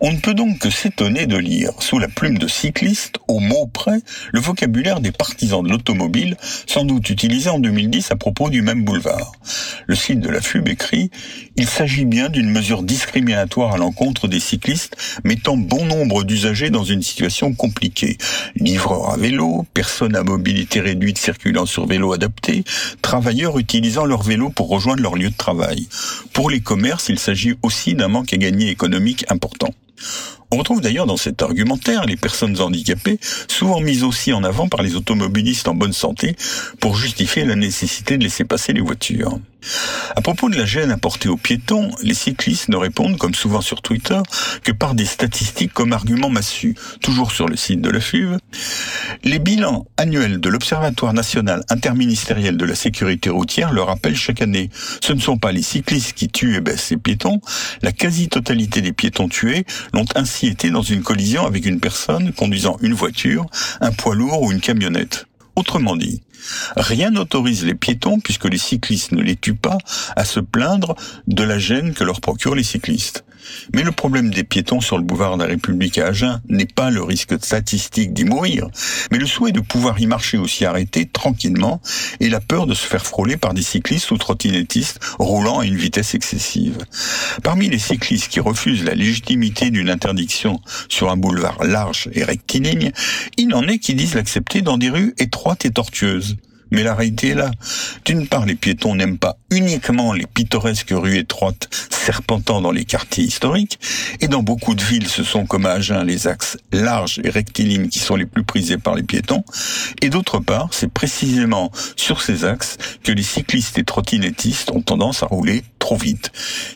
On 0.00 0.12
ne 0.12 0.18
peut 0.18 0.34
donc 0.34 0.58
que 0.58 0.70
s'étonner 0.70 1.26
de 1.26 1.36
lire, 1.36 1.70
sous 1.80 1.98
la 1.98 2.08
plume 2.08 2.38
de 2.38 2.46
cycliste, 2.46 3.18
au 3.28 3.38
mot 3.38 3.66
près, 3.66 4.00
le 4.32 4.40
vocabulaire 4.40 5.00
des 5.00 5.12
partisans 5.12 5.62
de 5.62 5.70
l'automobile, 5.70 6.36
sans 6.66 6.84
doute 6.84 7.08
utilisé 7.08 7.48
en 7.48 7.58
2010 7.58 8.10
à 8.10 8.16
propos 8.16 8.50
du 8.50 8.62
même 8.62 8.84
boulevard. 8.84 9.32
Le 9.86 9.94
site 9.94 10.20
de 10.20 10.28
la 10.28 10.40
FUB 10.40 10.68
écrit 10.68 11.10
«Il 11.56 11.66
s'agit 11.66 12.04
bien 12.04 12.28
d'une 12.28 12.50
mesure 12.50 12.82
discriminatoire 12.82 13.74
à 13.74 13.78
l'encontre 13.78 14.28
des 14.28 14.40
cyclistes, 14.40 14.96
mettant 15.24 15.56
bon 15.56 15.86
nombre 15.86 16.24
d'usagers 16.24 16.70
dans 16.70 16.84
une 16.84 17.02
situation 17.02 17.54
compliquée. 17.54 18.18
Livreurs 18.56 19.12
à 19.12 19.16
vélo, 19.16 19.64
personnes 19.72 20.16
à 20.16 20.22
mobilité 20.22 20.80
réduite 20.80 21.18
circulant 21.18 21.66
sur 21.66 21.86
vélo 21.86 22.12
adapté, 22.12 22.64
travailleurs 23.00 23.58
utilisant 23.58 24.04
leur 24.04 24.22
vélo 24.22 24.50
pour 24.50 24.68
rejoindre 24.68 25.02
leur 25.02 25.14
lieu 25.14 25.30
de 25.30 25.36
travail. 25.36 25.88
Pour 26.32 26.50
les 26.50 26.60
commerces, 26.60 27.08
il 27.08 27.18
s'agit 27.18 27.54
aussi 27.62 27.94
d'un 27.94 28.08
manque 28.08 28.32
à 28.32 28.36
gagner 28.36 28.68
économique 28.68 29.24
important 29.30 29.45
important 29.46 29.85
on 30.50 30.58
retrouve 30.58 30.80
d'ailleurs 30.80 31.06
dans 31.06 31.16
cet 31.16 31.42
argumentaire 31.42 32.04
les 32.04 32.16
personnes 32.16 32.60
handicapées, 32.60 33.18
souvent 33.48 33.80
mises 33.80 34.04
aussi 34.04 34.32
en 34.32 34.44
avant 34.44 34.68
par 34.68 34.82
les 34.82 34.94
automobilistes 34.94 35.68
en 35.68 35.74
bonne 35.74 35.92
santé, 35.92 36.36
pour 36.80 36.96
justifier 36.96 37.44
la 37.44 37.56
nécessité 37.56 38.16
de 38.16 38.24
laisser 38.24 38.44
passer 38.44 38.72
les 38.72 38.80
voitures. 38.80 39.38
À 40.14 40.20
propos 40.20 40.48
de 40.48 40.56
la 40.56 40.64
gêne 40.64 40.90
apportée 40.90 41.28
aux 41.28 41.36
piétons, 41.36 41.90
les 42.02 42.14
cyclistes 42.14 42.68
ne 42.68 42.76
répondent, 42.76 43.18
comme 43.18 43.34
souvent 43.34 43.60
sur 43.60 43.82
Twitter, 43.82 44.20
que 44.62 44.72
par 44.72 44.94
des 44.94 45.04
statistiques 45.04 45.72
comme 45.72 45.92
argument 45.92 46.30
massu. 46.30 46.76
Toujours 47.00 47.32
sur 47.32 47.48
le 47.48 47.56
site 47.56 47.80
de 47.80 47.90
la 47.90 48.00
FUV, 48.00 48.36
les 49.24 49.38
bilans 49.38 49.86
annuels 49.96 50.40
de 50.40 50.48
l'Observatoire 50.48 51.12
national 51.12 51.64
interministériel 51.68 52.56
de 52.56 52.64
la 52.64 52.74
sécurité 52.74 53.30
routière 53.30 53.72
le 53.72 53.82
rappellent 53.82 54.16
chaque 54.16 54.42
année. 54.42 54.70
Ce 55.00 55.12
ne 55.12 55.20
sont 55.20 55.38
pas 55.38 55.52
les 55.52 55.62
cyclistes 55.62 56.12
qui 56.12 56.28
tuent 56.28 56.56
et 56.56 56.60
baissent 56.60 56.90
les 56.90 56.96
piétons. 56.96 57.40
La 57.82 57.92
quasi-totalité 57.92 58.80
des 58.80 58.92
piétons 58.92 59.28
tués 59.28 59.64
l'ont 59.92 60.06
ainsi 60.14 60.46
été 60.46 60.70
dans 60.70 60.82
une 60.82 61.02
collision 61.02 61.46
avec 61.46 61.66
une 61.66 61.80
personne 61.80 62.32
conduisant 62.32 62.76
une 62.80 62.94
voiture, 62.94 63.46
un 63.80 63.92
poids 63.92 64.14
lourd 64.14 64.42
ou 64.42 64.52
une 64.52 64.60
camionnette. 64.60 65.26
Autrement 65.56 65.96
dit, 65.96 66.22
rien 66.76 67.10
n'autorise 67.10 67.64
les 67.64 67.74
piétons, 67.74 68.20
puisque 68.20 68.44
les 68.44 68.58
cyclistes 68.58 69.12
ne 69.12 69.22
les 69.22 69.36
tuent 69.36 69.54
pas, 69.54 69.78
à 70.14 70.24
se 70.24 70.40
plaindre 70.40 70.94
de 71.26 71.42
la 71.42 71.58
gêne 71.58 71.94
que 71.94 72.04
leur 72.04 72.20
procurent 72.20 72.54
les 72.54 72.62
cyclistes. 72.62 73.24
Mais 73.74 73.82
le 73.82 73.92
problème 73.92 74.30
des 74.30 74.44
piétons 74.44 74.80
sur 74.80 74.98
le 74.98 75.04
boulevard 75.04 75.36
de 75.36 75.42
la 75.42 75.48
République 75.48 75.98
à 75.98 76.08
Agen 76.08 76.40
n'est 76.48 76.66
pas 76.66 76.90
le 76.90 77.02
risque 77.02 77.34
statistique 77.42 78.12
d'y 78.12 78.24
mourir, 78.24 78.68
mais 79.10 79.18
le 79.18 79.26
souhait 79.26 79.52
de 79.52 79.60
pouvoir 79.60 80.00
y 80.00 80.06
marcher 80.06 80.38
aussi 80.38 80.64
arrêté 80.64 81.06
tranquillement 81.06 81.80
et 82.20 82.28
la 82.28 82.40
peur 82.40 82.66
de 82.66 82.74
se 82.74 82.86
faire 82.86 83.04
frôler 83.04 83.36
par 83.36 83.54
des 83.54 83.62
cyclistes 83.62 84.10
ou 84.10 84.18
trottinettistes 84.18 85.00
roulant 85.18 85.60
à 85.60 85.66
une 85.66 85.76
vitesse 85.76 86.14
excessive. 86.14 86.78
Parmi 87.42 87.68
les 87.68 87.78
cyclistes 87.78 88.28
qui 88.28 88.40
refusent 88.40 88.84
la 88.84 88.94
légitimité 88.94 89.70
d'une 89.70 89.90
interdiction 89.90 90.60
sur 90.88 91.10
un 91.10 91.16
boulevard 91.16 91.62
large 91.64 92.08
et 92.12 92.24
rectiligne, 92.24 92.92
il 93.36 93.54
en 93.54 93.66
est 93.68 93.78
qui 93.78 93.94
disent 93.94 94.14
l'accepter 94.14 94.62
dans 94.62 94.78
des 94.78 94.90
rues 94.90 95.14
étroites 95.18 95.64
et 95.64 95.70
tortueuses. 95.70 96.36
Mais 96.70 96.82
la 96.82 96.94
réalité 96.94 97.28
est 97.28 97.34
là. 97.34 97.50
D'une 98.04 98.26
part, 98.26 98.46
les 98.46 98.54
piétons 98.54 98.94
n'aiment 98.94 99.18
pas 99.18 99.36
uniquement 99.50 100.12
les 100.12 100.26
pittoresques 100.26 100.92
rues 100.92 101.18
étroites 101.18 101.68
serpentant 101.90 102.60
dans 102.60 102.70
les 102.70 102.84
quartiers 102.84 103.24
historiques, 103.24 103.78
et 104.20 104.28
dans 104.28 104.42
beaucoup 104.42 104.74
de 104.74 104.82
villes, 104.82 105.08
ce 105.08 105.24
sont 105.24 105.44
comme 105.44 105.66
à 105.66 105.72
Agen 105.72 106.04
les 106.04 106.28
axes 106.28 106.56
larges 106.72 107.20
et 107.24 107.30
rectilignes 107.30 107.88
qui 107.88 107.98
sont 107.98 108.16
les 108.16 108.26
plus 108.26 108.44
prisés 108.44 108.78
par 108.78 108.94
les 108.94 109.02
piétons, 109.02 109.44
et 110.02 110.08
d'autre 110.08 110.38
part, 110.38 110.68
c'est 110.70 110.92
précisément 110.92 111.72
sur 111.96 112.22
ces 112.22 112.44
axes 112.44 112.76
que 113.02 113.12
les 113.12 113.24
cyclistes 113.24 113.78
et 113.78 113.84
trottinettistes 113.84 114.70
ont 114.70 114.82
tendance 114.82 115.22
à 115.22 115.26
rouler 115.26 115.64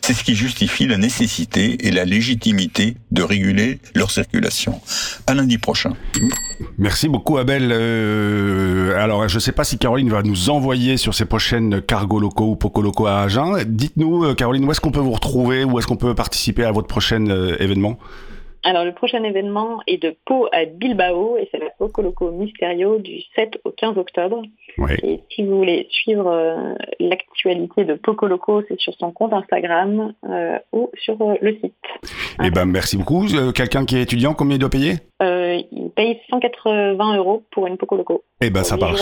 C'est 0.01 0.13
ce 0.13 0.23
qui 0.23 0.35
justifie 0.35 0.87
la 0.87 0.97
nécessité 0.97 1.87
et 1.87 1.91
la 1.91 2.05
légitimité 2.05 2.95
de 3.11 3.23
réguler 3.23 3.79
leur 3.93 4.11
circulation. 4.11 4.79
À 5.27 5.33
lundi 5.33 5.57
prochain. 5.57 5.93
Merci 6.77 7.09
beaucoup 7.09 7.37
Abel. 7.37 7.69
Euh, 7.71 9.03
alors 9.03 9.27
je 9.27 9.35
ne 9.35 9.39
sais 9.39 9.51
pas 9.51 9.63
si 9.63 9.77
Caroline 9.77 10.09
va 10.09 10.23
nous 10.23 10.49
envoyer 10.49 10.97
sur 10.97 11.13
ses 11.13 11.25
prochaines 11.25 11.81
cargo 11.81 12.19
locaux 12.19 12.51
ou 12.51 12.55
poco 12.55 12.81
locaux 12.81 13.07
à 13.07 13.21
Agen. 13.21 13.63
Dites-nous 13.65 14.23
euh, 14.23 14.33
Caroline, 14.33 14.65
où 14.65 14.71
est-ce 14.71 14.81
qu'on 14.81 14.91
peut 14.91 14.99
vous 14.99 15.11
retrouver, 15.11 15.63
où 15.63 15.77
est-ce 15.77 15.87
qu'on 15.87 15.97
peut 15.97 16.15
participer 16.15 16.63
à 16.63 16.71
votre 16.71 16.87
prochain 16.87 17.27
euh, 17.27 17.57
événement? 17.59 17.97
Alors, 18.63 18.85
le 18.85 18.93
prochain 18.93 19.23
événement 19.23 19.81
est 19.87 20.01
de 20.01 20.15
Pau 20.25 20.47
à 20.51 20.65
Bilbao 20.65 21.37
et 21.37 21.49
c'est 21.51 21.57
la 21.57 21.71
Poco 21.71 22.03
Loco 22.03 22.31
Mysterio 22.31 22.99
du 22.99 23.21
7 23.35 23.59
au 23.63 23.71
15 23.71 23.97
octobre. 23.97 24.43
Et 25.01 25.21
si 25.33 25.43
vous 25.43 25.57
voulez 25.57 25.87
suivre 25.89 26.27
euh, 26.27 26.75
l'actualité 26.99 27.85
de 27.85 27.95
Poco 27.95 28.27
Loco, 28.27 28.61
c'est 28.67 28.79
sur 28.79 28.93
son 28.99 29.11
compte 29.11 29.33
Instagram 29.33 30.13
euh, 30.29 30.59
ou 30.71 30.91
sur 30.99 31.19
euh, 31.21 31.35
le 31.41 31.53
site. 31.55 31.73
Eh 32.43 32.51
ben, 32.51 32.65
merci 32.65 32.97
beaucoup. 32.97 33.25
Quelqu'un 33.55 33.85
qui 33.85 33.97
est 33.97 34.03
étudiant, 34.03 34.35
combien 34.35 34.57
il 34.57 34.59
doit 34.59 34.69
payer? 34.69 34.93
Il 35.21 35.91
paye 35.95 36.19
180 36.29 37.17
euros 37.17 37.43
pour 37.51 37.67
une 37.67 37.77
Poco 37.77 37.95
Loco. 37.95 38.23
Eh 38.43 38.49
ben, 38.49 38.63
ça 38.63 38.75
marche. 38.75 39.01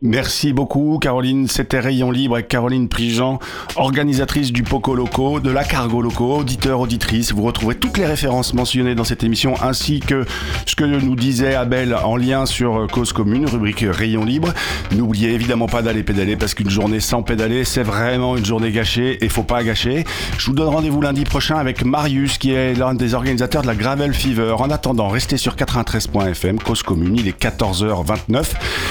Merci 0.00 0.54
beaucoup, 0.54 0.98
Caroline. 0.98 1.48
C'était 1.48 1.80
Rayon 1.80 2.10
Libre 2.10 2.36
avec 2.36 2.48
Caroline 2.48 2.88
Prigent, 2.88 3.38
organisatrice 3.76 4.52
du 4.52 4.62
Poco 4.62 4.94
Loco, 4.94 5.38
de 5.38 5.50
la 5.50 5.64
Cargo 5.64 6.00
Loco, 6.00 6.36
auditeur, 6.36 6.80
auditrice. 6.80 7.32
Vous 7.32 7.42
retrouvez 7.42 7.74
toutes 7.74 7.98
les 7.98 8.06
références 8.06 8.54
mentionnées 8.54 8.94
dans 8.94 9.04
cette 9.04 9.22
émission, 9.22 9.54
ainsi 9.62 10.00
que 10.00 10.24
ce 10.64 10.74
que 10.74 10.84
nous 10.84 11.14
disait 11.14 11.54
Abel 11.54 11.94
en 11.94 12.16
lien 12.16 12.46
sur 12.46 12.86
Cause 12.90 13.12
Commune, 13.12 13.46
rubrique 13.46 13.84
Rayon 13.86 14.24
Libre. 14.24 14.54
N'oubliez 14.96 15.32
évidemment 15.32 15.66
pas 15.66 15.82
d'aller 15.82 16.02
pédaler, 16.02 16.36
parce 16.36 16.54
qu'une 16.54 16.70
journée 16.70 17.00
sans 17.00 17.22
pédaler, 17.22 17.64
c'est 17.64 17.82
vraiment 17.82 18.38
une 18.38 18.46
journée 18.46 18.70
gâchée, 18.70 19.22
et 19.22 19.28
faut 19.28 19.42
pas 19.42 19.62
gâcher. 19.62 20.04
Je 20.38 20.46
vous 20.46 20.54
donne 20.54 20.68
rendez-vous 20.68 21.02
lundi 21.02 21.24
prochain 21.24 21.56
avec 21.56 21.84
Marius, 21.84 22.38
qui 22.38 22.52
est 22.52 22.72
l'un 22.72 22.94
des 22.94 23.12
organisateurs 23.12 23.60
de 23.60 23.66
la 23.66 23.74
Gravel 23.74 24.14
Fever. 24.14 24.54
En 24.58 24.70
attendant, 24.70 25.08
restez 25.08 25.36
sur 25.36 25.49
sur 25.50 25.66
93.fm, 25.66 26.58
cause 26.58 26.82
commune. 26.82 27.16
Il 27.16 27.28
est 27.28 27.40
14h29. 27.40 28.44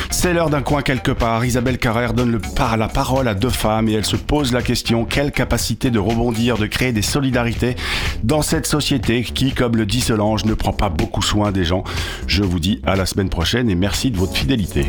C'est 0.09 0.33
l'heure 0.33 0.49
d'un 0.49 0.61
coin 0.61 0.81
quelque 0.81 1.11
part. 1.11 1.45
Isabelle 1.45 1.77
Carrère 1.77 2.13
donne 2.13 2.31
le 2.31 2.39
la 2.77 2.87
parole 2.87 3.27
à 3.27 3.33
deux 3.35 3.49
femmes 3.49 3.87
et 3.87 3.93
elle 3.93 4.05
se 4.05 4.15
pose 4.15 4.51
la 4.51 4.61
question 4.61 5.05
quelle 5.05 5.31
capacité 5.31 5.91
de 5.91 5.99
rebondir, 5.99 6.57
de 6.57 6.65
créer 6.65 6.91
des 6.91 7.01
solidarités 7.01 7.75
dans 8.23 8.41
cette 8.41 8.65
société 8.65 9.23
qui, 9.23 9.53
comme 9.53 9.75
le 9.75 9.85
dit 9.85 10.01
Solange, 10.01 10.45
ne 10.45 10.53
prend 10.53 10.73
pas 10.73 10.89
beaucoup 10.89 11.21
soin 11.21 11.51
des 11.51 11.63
gens? 11.63 11.83
Je 12.27 12.43
vous 12.43 12.59
dis 12.59 12.81
à 12.85 12.95
la 12.95 13.05
semaine 13.05 13.29
prochaine 13.29 13.69
et 13.69 13.75
merci 13.75 14.11
de 14.11 14.17
votre 14.17 14.35
fidélité. 14.35 14.87